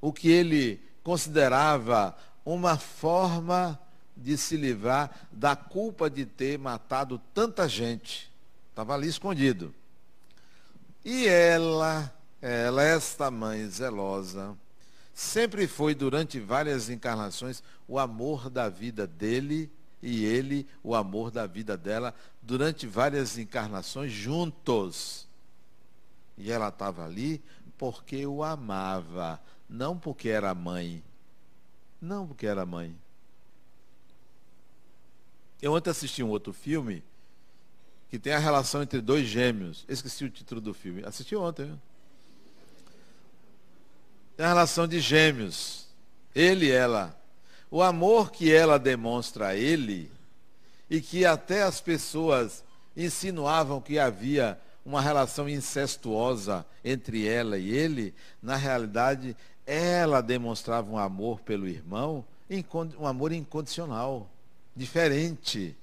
[0.02, 3.80] o que ele considerava uma forma
[4.16, 8.32] de se livrar da culpa de ter matado tanta gente.
[8.70, 9.74] Estava ali escondido.
[11.04, 14.58] E ela, ela, esta mãe zelosa,
[15.14, 19.72] sempre foi durante várias encarnações o amor da vida dele
[20.02, 25.29] e ele o amor da vida dela durante várias encarnações juntos.
[26.40, 27.44] E ela estava ali
[27.78, 31.04] porque o amava, não porque era mãe.
[32.02, 32.96] Não porque era mãe.
[35.62, 37.04] Eu ontem assisti um outro filme
[38.10, 39.86] que tem a relação entre dois gêmeos.
[39.88, 41.04] Esqueci o título do filme.
[41.06, 41.66] Assisti ontem.
[41.66, 41.80] Viu?
[44.38, 45.86] Tem a relação de gêmeos.
[46.34, 47.16] Ele e ela.
[47.70, 50.10] O amor que ela demonstra a ele
[50.90, 52.64] e que até as pessoas
[52.96, 60.98] insinuavam que havia uma relação incestuosa entre ela e ele, na realidade, ela demonstrava um
[60.98, 62.26] amor pelo irmão,
[62.98, 64.30] um amor incondicional,
[64.76, 65.76] diferente.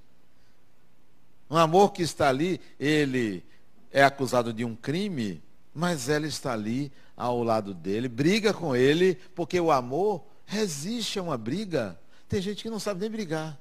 [1.48, 3.44] Um amor que está ali, ele
[3.92, 9.14] é acusado de um crime, mas ela está ali ao lado dele, briga com ele,
[9.34, 11.98] porque o amor resiste a uma briga.
[12.28, 13.58] Tem gente que não sabe nem brigar.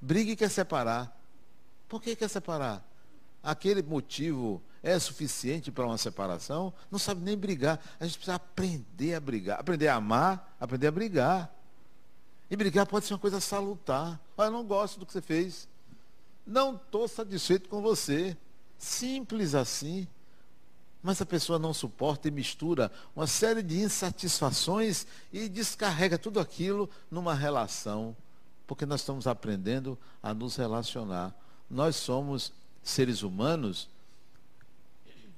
[0.00, 1.16] Briga e quer separar.
[1.88, 2.84] Por que quer separar?
[3.42, 6.72] Aquele motivo é suficiente para uma separação?
[6.90, 7.80] Não sabe nem brigar.
[7.98, 9.60] A gente precisa aprender a brigar.
[9.60, 11.54] Aprender a amar, aprender a brigar.
[12.50, 14.20] E brigar pode ser uma coisa salutar.
[14.36, 15.68] Olha, eu não gosto do que você fez.
[16.46, 18.36] Não estou satisfeito com você.
[18.78, 20.06] Simples assim.
[21.02, 26.88] Mas a pessoa não suporta e mistura uma série de insatisfações e descarrega tudo aquilo
[27.10, 28.16] numa relação.
[28.66, 31.34] Porque nós estamos aprendendo a nos relacionar.
[31.68, 32.52] Nós somos
[32.82, 33.88] seres humanos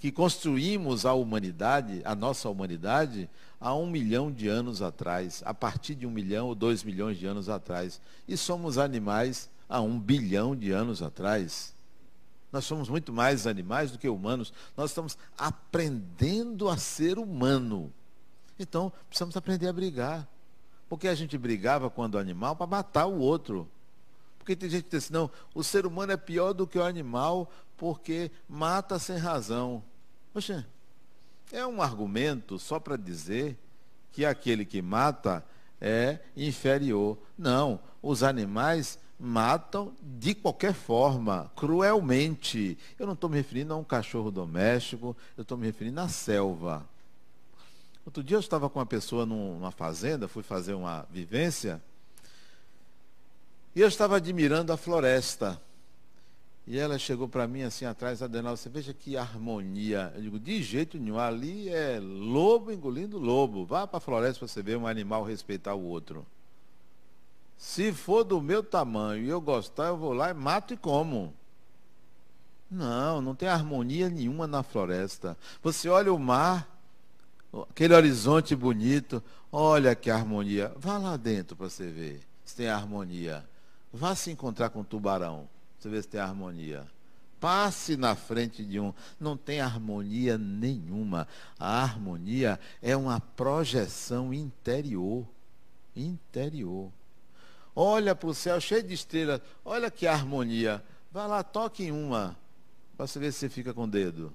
[0.04, 3.26] que construímos a humanidade, a nossa humanidade,
[3.58, 7.24] há um milhão de anos atrás, a partir de um milhão ou dois milhões de
[7.24, 8.02] anos atrás.
[8.28, 11.72] E somos animais há um bilhão de anos atrás.
[12.52, 14.52] Nós somos muito mais animais do que humanos.
[14.76, 17.90] Nós estamos aprendendo a ser humano.
[18.58, 20.28] Então, precisamos aprender a brigar.
[20.86, 23.66] Porque a gente brigava quando animal para matar o outro.
[24.44, 26.84] Porque tem gente que diz assim, não, o ser humano é pior do que o
[26.84, 29.82] animal porque mata sem razão.
[30.34, 30.66] Poxa,
[31.50, 33.58] é um argumento só para dizer
[34.12, 35.42] que aquele que mata
[35.80, 37.16] é inferior.
[37.38, 42.76] Não, os animais matam de qualquer forma, cruelmente.
[42.98, 46.86] Eu não estou me referindo a um cachorro doméstico, eu estou me referindo à selva.
[48.04, 51.82] Outro dia eu estava com uma pessoa numa fazenda, fui fazer uma vivência,
[53.74, 55.60] e eu estava admirando a floresta.
[56.66, 60.12] E ela chegou para mim assim atrás, Adenal, você veja que harmonia.
[60.14, 63.66] Eu digo, de jeito nenhum, ali é lobo engolindo lobo.
[63.66, 66.24] Vá para a floresta para você ver um animal respeitar o outro.
[67.58, 71.34] Se for do meu tamanho e eu gostar, eu vou lá e mato e como.
[72.70, 75.36] Não, não tem harmonia nenhuma na floresta.
[75.62, 76.66] Você olha o mar,
[77.70, 80.72] aquele horizonte bonito, olha que harmonia.
[80.76, 83.44] Vá lá dentro para você ver se tem harmonia.
[83.96, 86.84] Vá se encontrar com um tubarão, você vê se tem harmonia.
[87.38, 91.28] Passe na frente de um, não tem harmonia nenhuma.
[91.56, 95.24] A harmonia é uma projeção interior.
[95.94, 96.90] Interior.
[97.76, 100.82] Olha para o céu cheio de estrelas, olha que harmonia.
[101.12, 102.36] Vai lá, toque em uma,
[102.96, 104.32] para você ver se você fica com o dedo.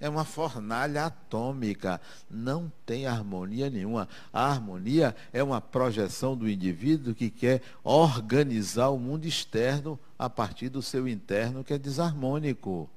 [0.00, 2.00] É uma fornalha atômica.
[2.30, 4.08] Não tem harmonia nenhuma.
[4.32, 10.68] A harmonia é uma projeção do indivíduo que quer organizar o mundo externo a partir
[10.68, 12.88] do seu interno, que é desarmônico.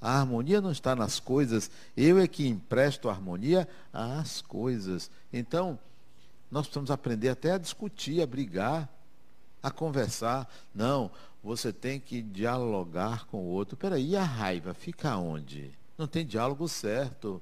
[0.00, 1.70] A harmonia não está nas coisas.
[1.96, 5.08] Eu é que empresto harmonia às coisas.
[5.32, 5.78] Então,
[6.50, 8.88] nós precisamos aprender até a discutir, a brigar,
[9.62, 10.52] a conversar.
[10.74, 11.08] Não,
[11.42, 13.76] você tem que dialogar com o outro.
[13.76, 15.70] Peraí, e a raiva fica onde?
[16.02, 17.40] Não tem diálogo certo.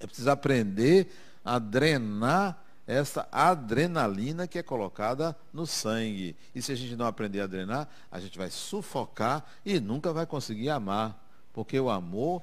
[0.00, 1.12] É preciso aprender
[1.44, 6.34] a drenar essa adrenalina que é colocada no sangue.
[6.54, 10.24] E se a gente não aprender a drenar, a gente vai sufocar e nunca vai
[10.24, 11.22] conseguir amar.
[11.52, 12.42] Porque o amor,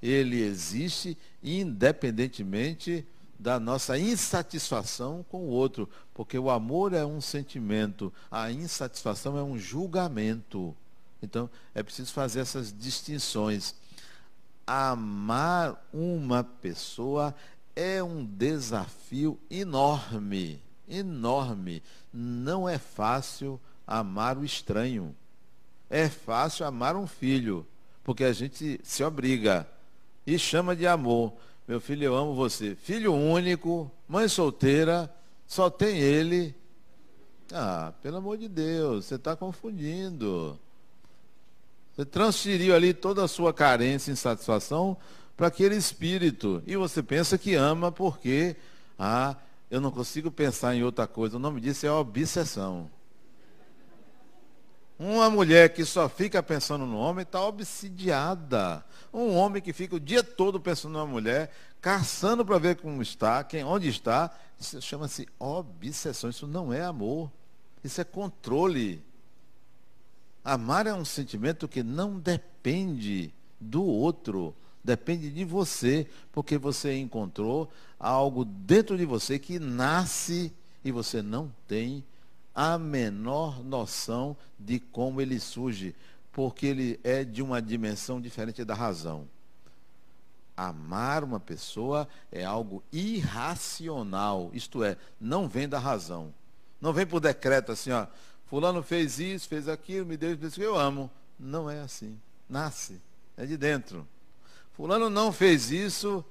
[0.00, 3.04] ele existe independentemente
[3.40, 5.88] da nossa insatisfação com o outro.
[6.14, 10.76] Porque o amor é um sentimento, a insatisfação é um julgamento.
[11.20, 13.74] Então, é preciso fazer essas distinções
[14.70, 17.34] amar uma pessoa
[17.74, 21.82] é um desafio enorme, enorme.
[22.12, 25.12] Não é fácil amar o estranho.
[25.88, 27.66] É fácil amar um filho,
[28.04, 29.66] porque a gente se obriga
[30.24, 31.32] e chama de amor.
[31.66, 32.76] Meu filho, eu amo você.
[32.76, 35.12] Filho único, mãe solteira,
[35.48, 36.54] só tem ele.
[37.52, 40.56] Ah, pelo amor de Deus, você está confundindo.
[42.00, 44.96] Você transferiu ali toda a sua carência insatisfação
[45.36, 46.62] para aquele espírito.
[46.66, 48.56] E você pensa que ama porque,
[48.98, 49.36] ah,
[49.70, 51.36] eu não consigo pensar em outra coisa.
[51.36, 52.90] O nome disso é obsessão.
[54.98, 58.82] Uma mulher que só fica pensando no homem está obsidiada.
[59.12, 63.44] Um homem que fica o dia todo pensando numa mulher, caçando para ver como está,
[63.44, 66.30] quem, onde está, isso chama-se obsessão.
[66.30, 67.30] Isso não é amor.
[67.84, 69.04] Isso é controle.
[70.44, 77.70] Amar é um sentimento que não depende do outro, depende de você, porque você encontrou
[77.98, 82.02] algo dentro de você que nasce e você não tem
[82.54, 85.94] a menor noção de como ele surge,
[86.32, 89.28] porque ele é de uma dimensão diferente da razão.
[90.56, 96.32] Amar uma pessoa é algo irracional, isto é, não vem da razão.
[96.80, 98.06] Não vem por decreto assim, ó,
[98.50, 101.08] Fulano fez isso, fez aquilo, me deu isso, eu amo.
[101.38, 102.20] Não é assim.
[102.48, 103.00] Nasce.
[103.36, 104.04] É de dentro.
[104.72, 106.24] Fulano não fez isso,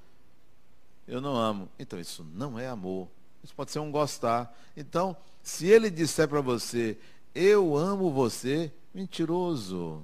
[1.07, 1.69] eu não amo.
[1.79, 3.07] Então, isso não é amor.
[3.41, 4.53] Isso pode ser um gostar.
[4.75, 6.97] Então, se ele disser para você,
[7.33, 10.03] eu amo você, mentiroso.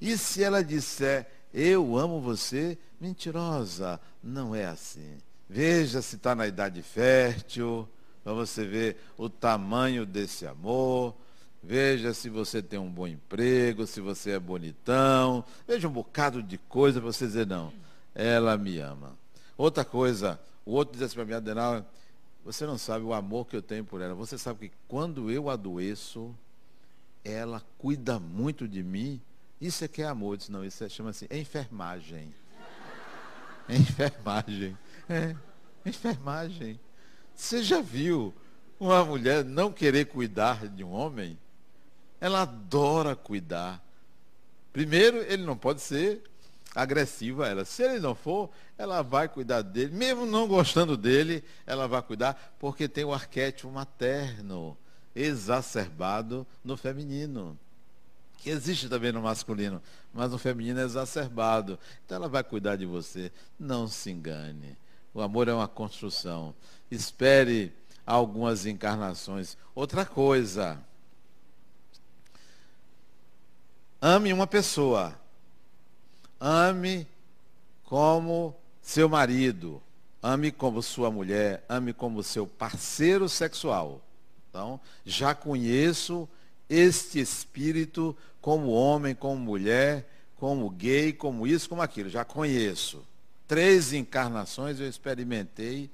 [0.00, 4.00] E se ela disser, eu amo você, mentirosa.
[4.22, 5.18] Não é assim.
[5.46, 7.86] Veja se está na idade fértil
[8.28, 11.14] para você ver o tamanho desse amor.
[11.62, 15.42] Veja se você tem um bom emprego, se você é bonitão.
[15.66, 17.72] Veja um bocado de coisa para você dizer, não,
[18.14, 19.16] ela me ama.
[19.56, 21.90] Outra coisa, o outro diz assim para mim, Adenal,
[22.44, 24.14] você não sabe o amor que eu tenho por ela.
[24.14, 26.34] Você sabe que quando eu adoeço,
[27.24, 29.22] ela cuida muito de mim.
[29.58, 30.36] Isso é que é amor.
[30.36, 32.34] Diz, não, isso é, chama-se enfermagem.
[33.70, 34.76] Enfermagem.
[35.08, 35.34] É,
[35.84, 36.78] enfermagem.
[37.38, 38.34] Você já viu
[38.80, 41.38] uma mulher não querer cuidar de um homem?
[42.20, 43.80] Ela adora cuidar.
[44.72, 46.20] Primeiro, ele não pode ser
[46.74, 47.64] agressivo a ela.
[47.64, 49.94] Se ele não for, ela vai cuidar dele.
[49.94, 54.76] Mesmo não gostando dele, ela vai cuidar, porque tem o arquétipo materno
[55.14, 57.56] exacerbado no feminino.
[58.38, 59.80] Que existe também no masculino,
[60.12, 61.78] mas no feminino é exacerbado.
[62.04, 63.30] Então ela vai cuidar de você.
[63.58, 64.76] Não se engane.
[65.18, 66.54] O amor é uma construção.
[66.88, 67.72] Espere
[68.06, 69.58] algumas encarnações.
[69.74, 70.78] Outra coisa.
[74.00, 75.20] Ame uma pessoa.
[76.38, 77.04] Ame
[77.82, 79.82] como seu marido.
[80.22, 81.64] Ame como sua mulher.
[81.68, 84.00] Ame como seu parceiro sexual.
[84.48, 86.28] Então, já conheço
[86.68, 92.08] este espírito como homem, como mulher, como gay, como isso, como aquilo.
[92.08, 93.04] Já conheço.
[93.48, 95.90] Três encarnações eu experimentei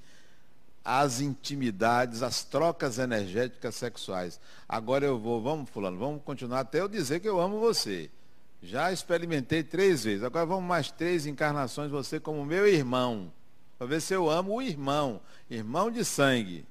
[0.84, 4.38] as intimidades, as trocas energéticas sexuais.
[4.68, 8.10] Agora eu vou, vamos fulano, vamos continuar até eu dizer que eu amo você.
[8.60, 10.24] Já experimentei três vezes.
[10.24, 13.32] Agora vamos mais três encarnações, você como meu irmão.
[13.78, 15.20] Para ver se eu amo o irmão.
[15.48, 16.66] Irmão de sangue.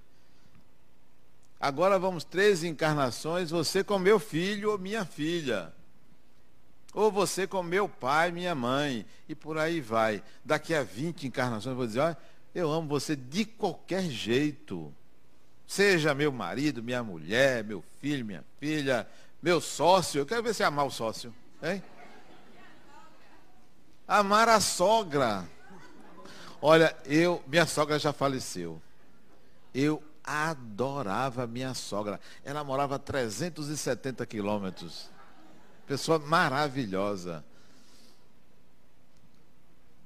[1.60, 5.72] Agora vamos três encarnações, você com meu filho ou minha filha.
[6.94, 9.06] Ou você com meu pai, minha mãe.
[9.28, 10.24] E por aí vai.
[10.46, 12.18] Daqui a 20 encarnações eu vou dizer, olha,
[12.54, 14.94] eu amo você de qualquer jeito.
[15.66, 19.08] Seja meu marido, minha mulher, meu filho, minha filha,
[19.41, 20.20] meu sócio.
[20.20, 21.34] Eu quero ver você amar o sócio.
[21.62, 21.82] Hein?
[24.08, 25.48] Amar a sogra.
[26.62, 28.82] Olha, eu, minha sogra já faleceu.
[29.74, 32.20] Eu adorava minha sogra.
[32.44, 35.10] Ela morava a 370 quilômetros.
[35.94, 37.46] Pessoa maravilhosa.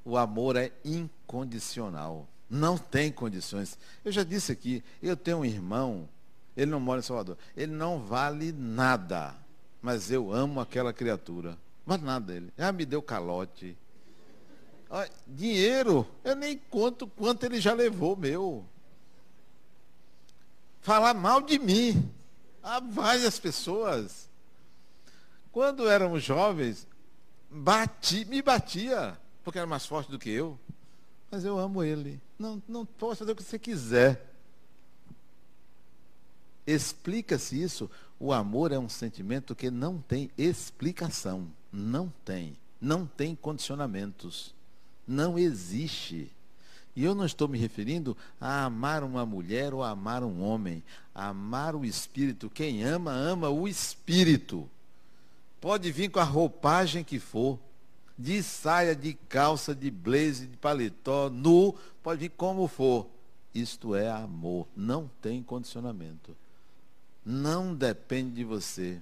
[0.03, 2.27] O amor é incondicional.
[2.49, 3.79] Não tem condições.
[4.03, 6.09] Eu já disse aqui, eu tenho um irmão,
[6.57, 7.37] ele não mora em Salvador.
[7.55, 9.33] Ele não vale nada.
[9.81, 11.57] Mas eu amo aquela criatura.
[11.85, 12.51] Mas nada ele.
[12.57, 13.77] Já me deu calote.
[15.25, 18.65] Dinheiro, eu nem conto quanto ele já levou meu.
[20.81, 22.11] Falar mal de mim.
[22.61, 24.26] Há várias pessoas.
[25.57, 26.85] Quando éramos jovens,
[27.49, 30.55] bati, me batia, porque era mais forte do que eu.
[31.31, 32.21] Mas eu amo ele.
[32.37, 34.23] Não, não pode fazer o que você quiser.
[36.67, 37.89] Explica-se isso.
[38.19, 41.47] O amor é um sentimento que não tem explicação.
[41.73, 42.55] Não tem.
[42.79, 44.53] Não tem condicionamentos.
[45.07, 46.31] Não existe.
[46.95, 50.83] E eu não estou me referindo a amar uma mulher ou a amar um homem.
[51.15, 52.47] Amar o espírito.
[52.47, 54.69] Quem ama, ama o espírito.
[55.59, 57.59] Pode vir com a roupagem que for
[58.17, 63.07] de saia, de calça, de blazer, de paletó, nu, pode vir como for.
[63.53, 66.35] Isto é amor, não tem condicionamento.
[67.23, 69.01] Não depende de você.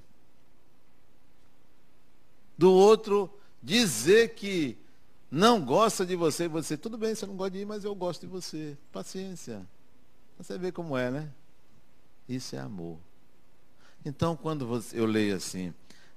[2.58, 3.30] Do outro
[3.62, 4.78] dizer que
[5.30, 8.22] não gosta de você, você, tudo bem, você não gosta de mim, mas eu gosto
[8.22, 8.78] de você.
[8.92, 9.66] Paciência.
[10.38, 11.32] Você vê como é, né?
[12.28, 12.98] Isso é amor.
[14.04, 15.74] Então, quando você, eu leio assim,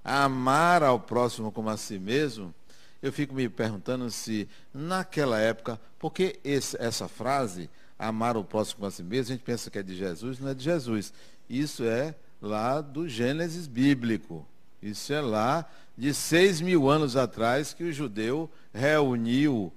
[0.08, 2.54] amar ao próximo como a si mesmo,
[3.02, 8.90] eu fico me perguntando se naquela época, porque esse, essa frase, amar o próximo a
[8.90, 11.12] si mesmo, a gente pensa que é de Jesus, não é de Jesus.
[11.48, 14.46] Isso é lá do Gênesis bíblico.
[14.82, 19.72] Isso é lá de seis mil anos atrás que o judeu reuniu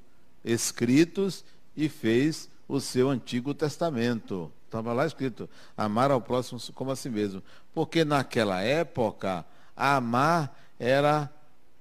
[0.45, 1.43] escritos
[1.75, 4.51] e fez o seu Antigo Testamento.
[4.65, 7.43] Estava lá escrito, amar ao próximo como a si mesmo.
[7.73, 9.45] Porque naquela época,
[9.75, 11.31] amar era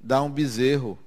[0.00, 0.98] dar um bezerro.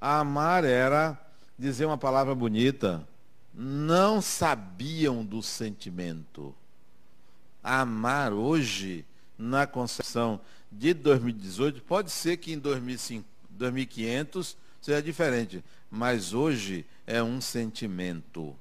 [0.00, 1.18] Amar era
[1.58, 3.06] dizer uma palavra bonita.
[3.52, 6.54] Não sabiam do sentimento.
[7.62, 9.04] Amar hoje,
[9.38, 10.40] na concepção
[10.70, 18.54] de 2018, pode ser que em 2500 seja diferente, mas hoje é um sentimento.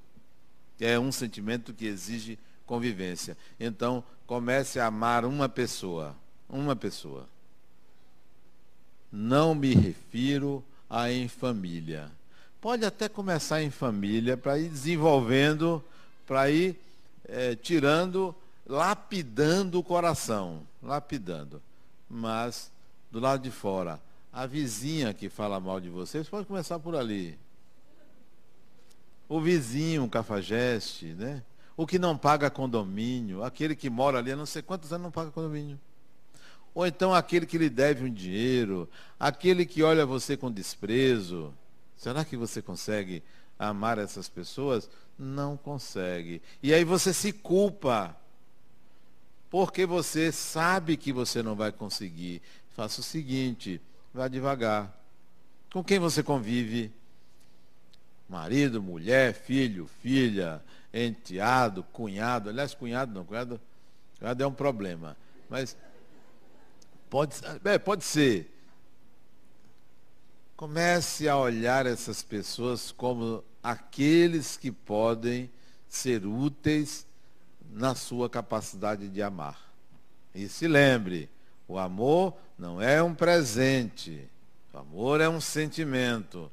[0.80, 3.38] É um sentimento que exige convivência.
[3.60, 6.16] Então, comece a amar uma pessoa.
[6.50, 7.28] Uma pessoa.
[9.12, 12.12] Não me refiro a em família.
[12.60, 15.84] Pode até começar em família para ir desenvolvendo,
[16.26, 16.80] para ir
[17.28, 18.36] é, tirando,
[18.66, 20.62] lapidando o coração.
[20.82, 21.62] Lapidando.
[22.10, 22.72] Mas,
[23.12, 24.00] do lado de fora,
[24.32, 27.38] a vizinha que fala mal de você, você pode começar por ali.
[29.28, 31.42] O vizinho, um cafajeste, né?
[31.78, 35.12] O que não paga condomínio, aquele que mora ali há não sei quantos anos não
[35.12, 35.80] paga condomínio.
[36.74, 41.54] Ou então aquele que lhe deve um dinheiro, aquele que olha você com desprezo.
[41.98, 43.24] Será que você consegue
[43.58, 44.90] amar essas pessoas?
[45.18, 46.42] Não consegue.
[46.62, 48.16] E aí você se culpa.
[49.50, 52.42] Porque você sabe que você não vai conseguir.
[52.76, 53.80] faça o seguinte,
[54.14, 54.94] vá devagar.
[55.72, 56.92] Com quem você convive?
[58.28, 60.62] Marido, mulher, filho, filha,
[60.96, 62.50] enteado, cunhado.
[62.50, 63.60] Aliás, cunhado não, cunhado,
[64.18, 65.18] cunhado é um problema.
[65.50, 65.76] Mas
[67.10, 67.36] pode,
[67.66, 68.52] é, pode ser.
[70.56, 75.52] Comece a olhar essas pessoas como aqueles que podem
[75.90, 77.06] ser úteis
[77.70, 79.60] na sua capacidade de amar.
[80.34, 81.30] E se lembre,
[81.68, 84.30] o amor não é um presente.
[84.74, 86.50] O amor é um sentimento.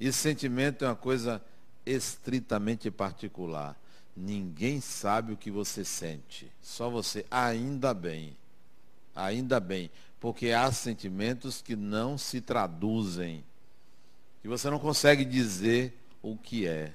[0.00, 1.40] E sentimento é uma coisa
[1.86, 3.76] estritamente particular.
[4.16, 6.50] Ninguém sabe o que você sente.
[6.60, 7.24] Só você.
[7.30, 8.36] Ainda bem.
[9.14, 9.90] Ainda bem.
[10.18, 13.44] Porque há sentimentos que não se traduzem.
[14.42, 16.92] Que você não consegue dizer o que é.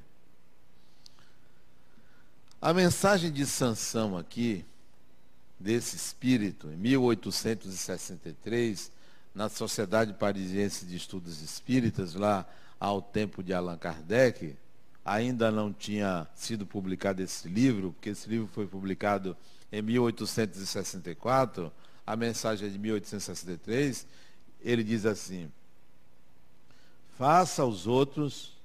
[2.61, 4.65] A mensagem de Sansão aqui,
[5.59, 8.91] desse espírito, em 1863,
[9.33, 12.45] na Sociedade Parisiense de Estudos Espíritas, lá
[12.79, 14.55] ao tempo de Allan Kardec,
[15.03, 19.35] ainda não tinha sido publicado esse livro, porque esse livro foi publicado
[19.71, 21.71] em 1864,
[22.05, 24.05] a mensagem é de 1863,
[24.61, 25.51] ele diz assim:
[27.17, 28.57] Faça aos outros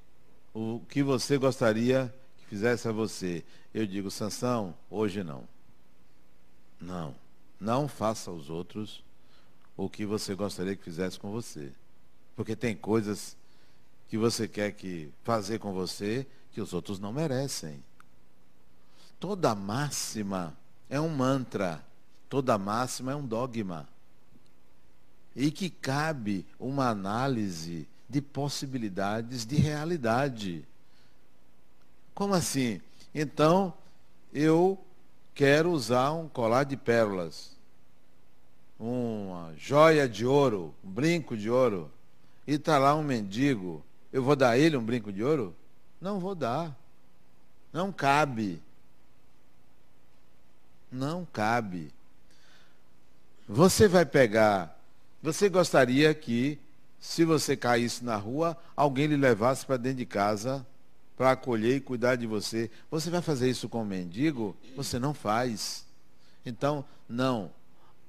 [0.53, 3.45] o que você gostaria que fizesse a você.
[3.73, 5.45] Eu digo, Sansão, hoje não.
[6.81, 7.15] Não.
[7.61, 9.05] Não faça aos outros
[9.77, 11.71] o que você gostaria que fizesse com você.
[12.35, 13.37] Porque tem coisas
[14.09, 17.83] que você quer que fazer com você que os outros não merecem.
[19.19, 20.57] Toda máxima
[20.89, 21.85] é um mantra,
[22.29, 23.89] toda máxima é um dogma.
[25.35, 30.65] E que cabe uma análise de possibilidades de realidade.
[32.15, 32.81] Como assim?
[33.15, 33.75] Então,
[34.33, 34.79] eu
[35.35, 37.55] quero usar um colar de pérolas,
[38.79, 41.91] uma joia de ouro, um brinco de ouro,
[42.47, 43.85] e está lá um mendigo.
[44.13, 45.55] Eu vou dar a ele um brinco de ouro?
[46.01, 46.77] Não vou dar.
[47.73, 48.63] Não cabe.
[50.91, 51.93] Não cabe.
[53.49, 54.77] Você vai pegar.
[55.23, 56.59] Você gostaria que,
[57.01, 60.67] se você caísse na rua, alguém lhe levasse para dentro de casa
[61.17, 62.71] para acolher e cuidar de você.
[62.91, 64.55] Você vai fazer isso com o mendigo?
[64.77, 65.85] Você não faz.
[66.45, 67.51] Então, não.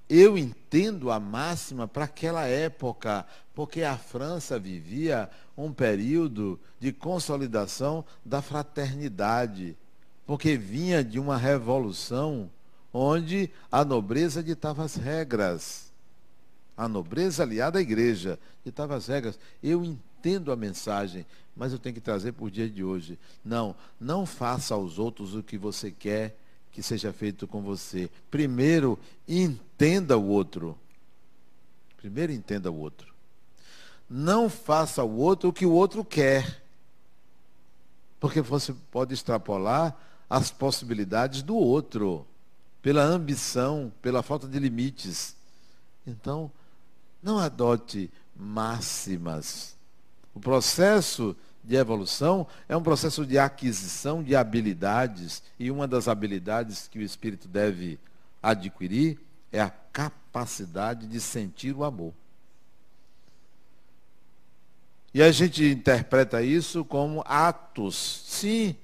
[0.10, 8.06] Eu entendo a máxima para aquela época, porque a França vivia um período de consolidação
[8.24, 9.76] da fraternidade,
[10.26, 12.50] porque vinha de uma revolução
[12.94, 15.92] onde a nobreza ditava as regras.
[16.76, 19.38] A nobreza aliada à igreja ditava as regras.
[19.62, 23.20] Eu entendo a mensagem, mas eu tenho que trazer por dia de hoje.
[23.44, 26.38] Não, não faça aos outros o que você quer
[26.78, 28.08] que seja feito com você.
[28.30, 30.78] Primeiro, entenda o outro.
[31.98, 33.12] Primeiro, entenda o outro.
[34.08, 36.62] Não faça ao outro o que o outro quer.
[38.20, 39.98] Porque você pode extrapolar
[40.30, 42.28] as possibilidades do outro,
[42.80, 45.36] pela ambição, pela falta de limites.
[46.06, 46.52] Então,
[47.24, 49.76] não adote máximas.
[50.32, 51.36] O processo
[51.68, 57.02] de evolução é um processo de aquisição de habilidades, e uma das habilidades que o
[57.02, 58.00] espírito deve
[58.42, 59.20] adquirir
[59.52, 62.14] é a capacidade de sentir o amor.
[65.14, 68.24] E a gente interpreta isso como atos.
[68.26, 68.76] Sim,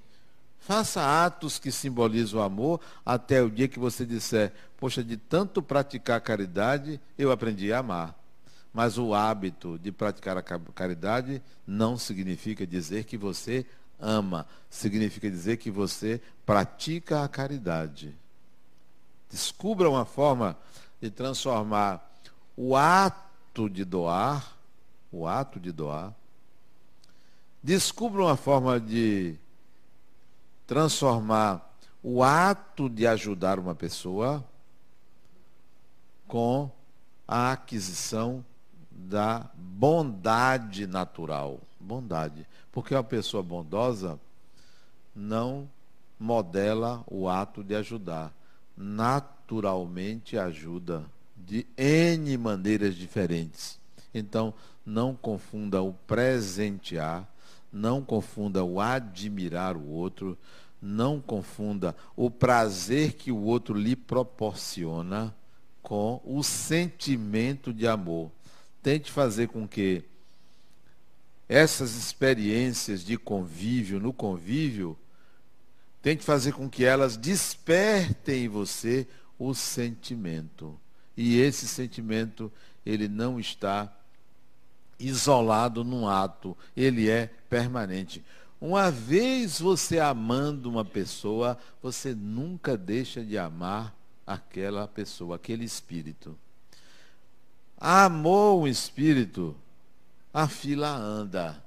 [0.59, 5.61] faça atos que simbolizam o amor até o dia que você disser, poxa, de tanto
[5.61, 8.22] praticar caridade, eu aprendi a amar.
[8.73, 13.65] Mas o hábito de praticar a caridade não significa dizer que você
[13.99, 18.15] ama, significa dizer que você pratica a caridade.
[19.29, 20.57] Descubra uma forma
[20.99, 22.11] de transformar
[22.57, 24.57] o ato de doar,
[25.11, 26.13] o ato de doar.
[27.61, 29.35] Descubra uma forma de
[30.65, 31.71] transformar
[32.01, 34.43] o ato de ajudar uma pessoa
[36.27, 36.69] com
[37.27, 38.43] a aquisição
[39.03, 41.59] da bondade natural.
[41.79, 42.47] Bondade.
[42.71, 44.19] Porque uma pessoa bondosa
[45.15, 45.69] não
[46.19, 48.33] modela o ato de ajudar.
[48.75, 51.03] Naturalmente ajuda
[51.35, 53.79] de N maneiras diferentes.
[54.13, 54.53] Então,
[54.85, 57.27] não confunda o presentear,
[57.71, 60.37] não confunda o admirar o outro,
[60.81, 65.33] não confunda o prazer que o outro lhe proporciona
[65.81, 68.31] com o sentimento de amor
[68.83, 70.03] tente fazer com que
[71.47, 74.97] essas experiências de convívio, no convívio,
[76.01, 79.07] tente fazer com que elas despertem em você
[79.39, 80.77] o sentimento.
[81.15, 82.51] E esse sentimento,
[82.85, 83.91] ele não está
[84.99, 88.23] isolado num ato, ele é permanente.
[88.59, 96.37] Uma vez você amando uma pessoa, você nunca deixa de amar aquela pessoa, aquele espírito.
[97.85, 99.53] Amou um espírito,
[100.33, 101.61] a fila anda.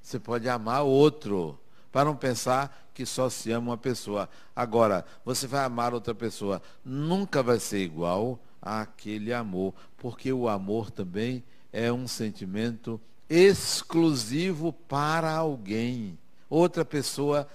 [0.00, 1.58] Você pode amar outro,
[1.92, 4.26] para não pensar que só se ama uma pessoa.
[4.56, 10.90] Agora, você vai amar outra pessoa, nunca vai ser igual àquele amor, porque o amor
[10.90, 12.98] também é um sentimento
[13.28, 16.18] exclusivo para alguém.
[16.48, 17.46] Outra pessoa,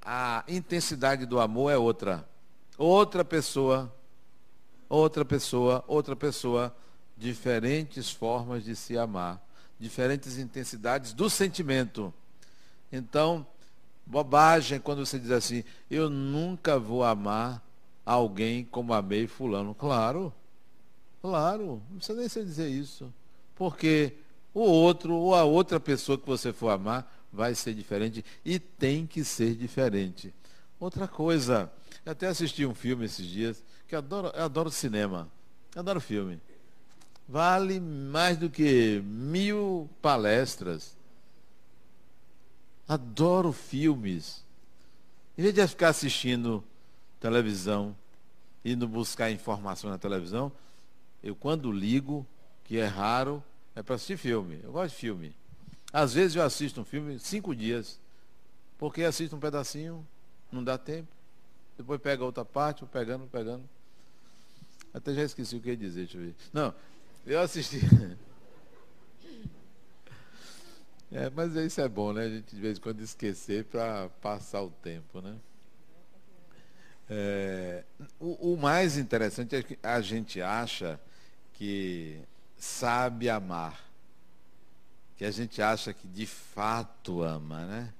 [0.00, 2.26] a intensidade do amor é outra.
[2.78, 3.94] Outra pessoa,
[4.88, 6.74] outra pessoa, outra pessoa,
[7.22, 9.40] diferentes formas de se amar,
[9.78, 12.12] diferentes intensidades do sentimento.
[12.90, 13.46] Então,
[14.04, 17.62] bobagem quando você diz assim, eu nunca vou amar
[18.04, 19.74] alguém como amei fulano.
[19.74, 20.34] Claro,
[21.22, 23.12] claro, não precisa nem você dizer isso.
[23.54, 24.14] Porque
[24.52, 29.06] o outro ou a outra pessoa que você for amar vai ser diferente e tem
[29.06, 30.34] que ser diferente.
[30.78, 31.72] Outra coisa,
[32.04, 35.28] eu até assisti um filme esses dias, que eu adoro, eu adoro cinema,
[35.74, 36.40] eu adoro filme.
[37.28, 40.96] Vale mais do que mil palestras.
[42.86, 44.44] Adoro filmes.
[45.36, 46.62] Em vez de ficar assistindo
[47.18, 47.96] televisão,
[48.64, 50.52] indo buscar informação na televisão,
[51.22, 52.26] eu quando ligo,
[52.64, 53.42] que é raro,
[53.74, 54.60] é para assistir filme.
[54.62, 55.34] Eu gosto de filme.
[55.92, 57.98] Às vezes eu assisto um filme cinco dias,
[58.78, 60.06] porque assisto um pedacinho,
[60.50, 61.08] não dá tempo.
[61.76, 63.62] Depois pega outra parte, vou pegando, pegando.
[64.92, 66.34] Até já esqueci o que ia dizer, deixa eu ver.
[66.52, 66.74] Não,
[67.26, 67.80] eu assisti.
[71.14, 72.24] É, mas isso é bom, né?
[72.24, 75.36] A gente de vez em quando esquecer para passar o tempo, né?
[77.10, 77.84] É,
[78.18, 80.98] o, o mais interessante é que a gente acha
[81.52, 82.18] que
[82.56, 83.78] sabe amar.
[85.18, 87.92] Que a gente acha que de fato ama, né?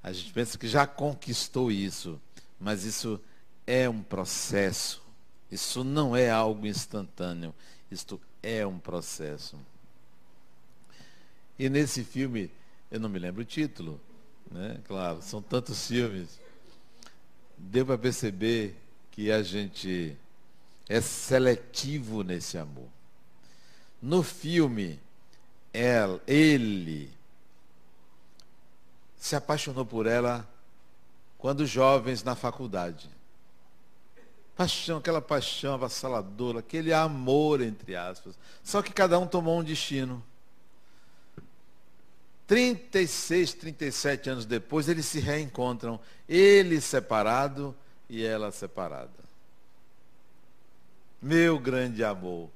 [0.00, 2.20] A gente pensa que já conquistou isso,
[2.60, 3.20] mas isso
[3.66, 5.02] é um processo.
[5.50, 7.52] Isso não é algo instantâneo.
[7.90, 9.58] Isto é um processo.
[11.58, 12.50] E nesse filme,
[12.90, 14.00] eu não me lembro o título,
[14.50, 14.80] né?
[14.86, 16.40] Claro, são tantos filmes.
[17.56, 18.76] Deu para perceber
[19.10, 20.16] que a gente
[20.88, 22.88] é seletivo nesse amor.
[24.00, 25.00] No filme,
[25.72, 27.10] ela, ele
[29.16, 30.48] se apaixonou por ela
[31.36, 33.10] quando jovens na faculdade.
[34.58, 38.36] Paixão, aquela paixão avassaladora, aquele amor, entre aspas.
[38.60, 40.20] Só que cada um tomou um destino.
[42.48, 46.00] 36, 37 anos depois, eles se reencontram.
[46.28, 47.72] Ele separado
[48.10, 49.12] e ela separada.
[51.22, 52.50] Meu grande amor.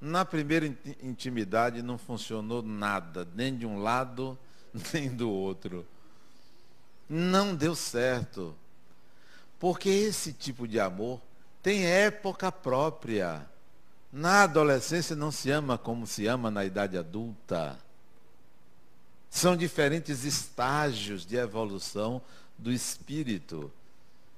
[0.00, 4.38] Na primeira intimidade não funcionou nada, nem de um lado,
[4.94, 5.86] nem do outro.
[7.06, 8.56] Não deu certo.
[9.58, 11.20] Porque esse tipo de amor
[11.62, 13.46] tem época própria.
[14.12, 17.78] Na adolescência não se ama como se ama na idade adulta.
[19.28, 22.22] São diferentes estágios de evolução
[22.56, 23.70] do espírito.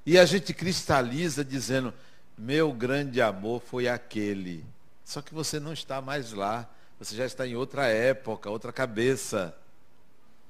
[0.04, 1.94] E a gente cristaliza dizendo:
[2.36, 4.64] meu grande amor foi aquele.
[5.04, 6.68] Só que você não está mais lá.
[6.98, 9.54] Você já está em outra época, outra cabeça.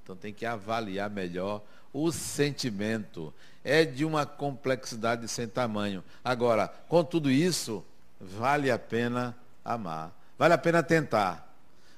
[0.03, 1.63] Então tem que avaliar melhor
[1.93, 3.33] o sentimento.
[3.63, 6.03] É de uma complexidade sem tamanho.
[6.25, 7.85] Agora, com tudo isso,
[8.19, 10.13] vale a pena amar.
[10.39, 11.47] Vale a pena tentar.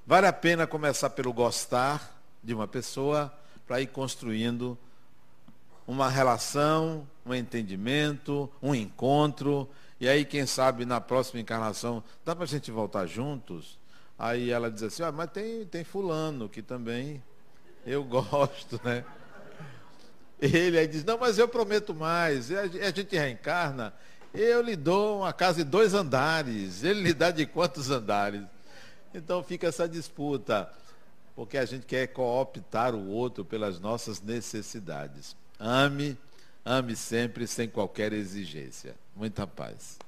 [0.04, 3.32] Vale a pena começar pelo gostar de uma pessoa
[3.66, 4.76] para ir construindo
[5.86, 9.68] uma relação, um entendimento, um encontro
[10.02, 13.78] e aí, quem sabe, na próxima encarnação, dá para a gente voltar juntos?
[14.18, 17.22] Aí ela diz assim, ah, mas tem, tem fulano que também
[17.86, 19.04] eu gosto, né?
[20.42, 23.94] Ele aí diz, não, mas eu prometo mais, e a gente reencarna,
[24.34, 28.42] eu lhe dou uma casa de dois andares, ele lhe dá de quantos andares?
[29.14, 30.68] Então fica essa disputa,
[31.36, 35.36] porque a gente quer cooptar o outro pelas nossas necessidades.
[35.60, 36.18] Ame
[36.64, 38.94] Ame sempre sem qualquer exigência.
[39.16, 39.98] Muita paz.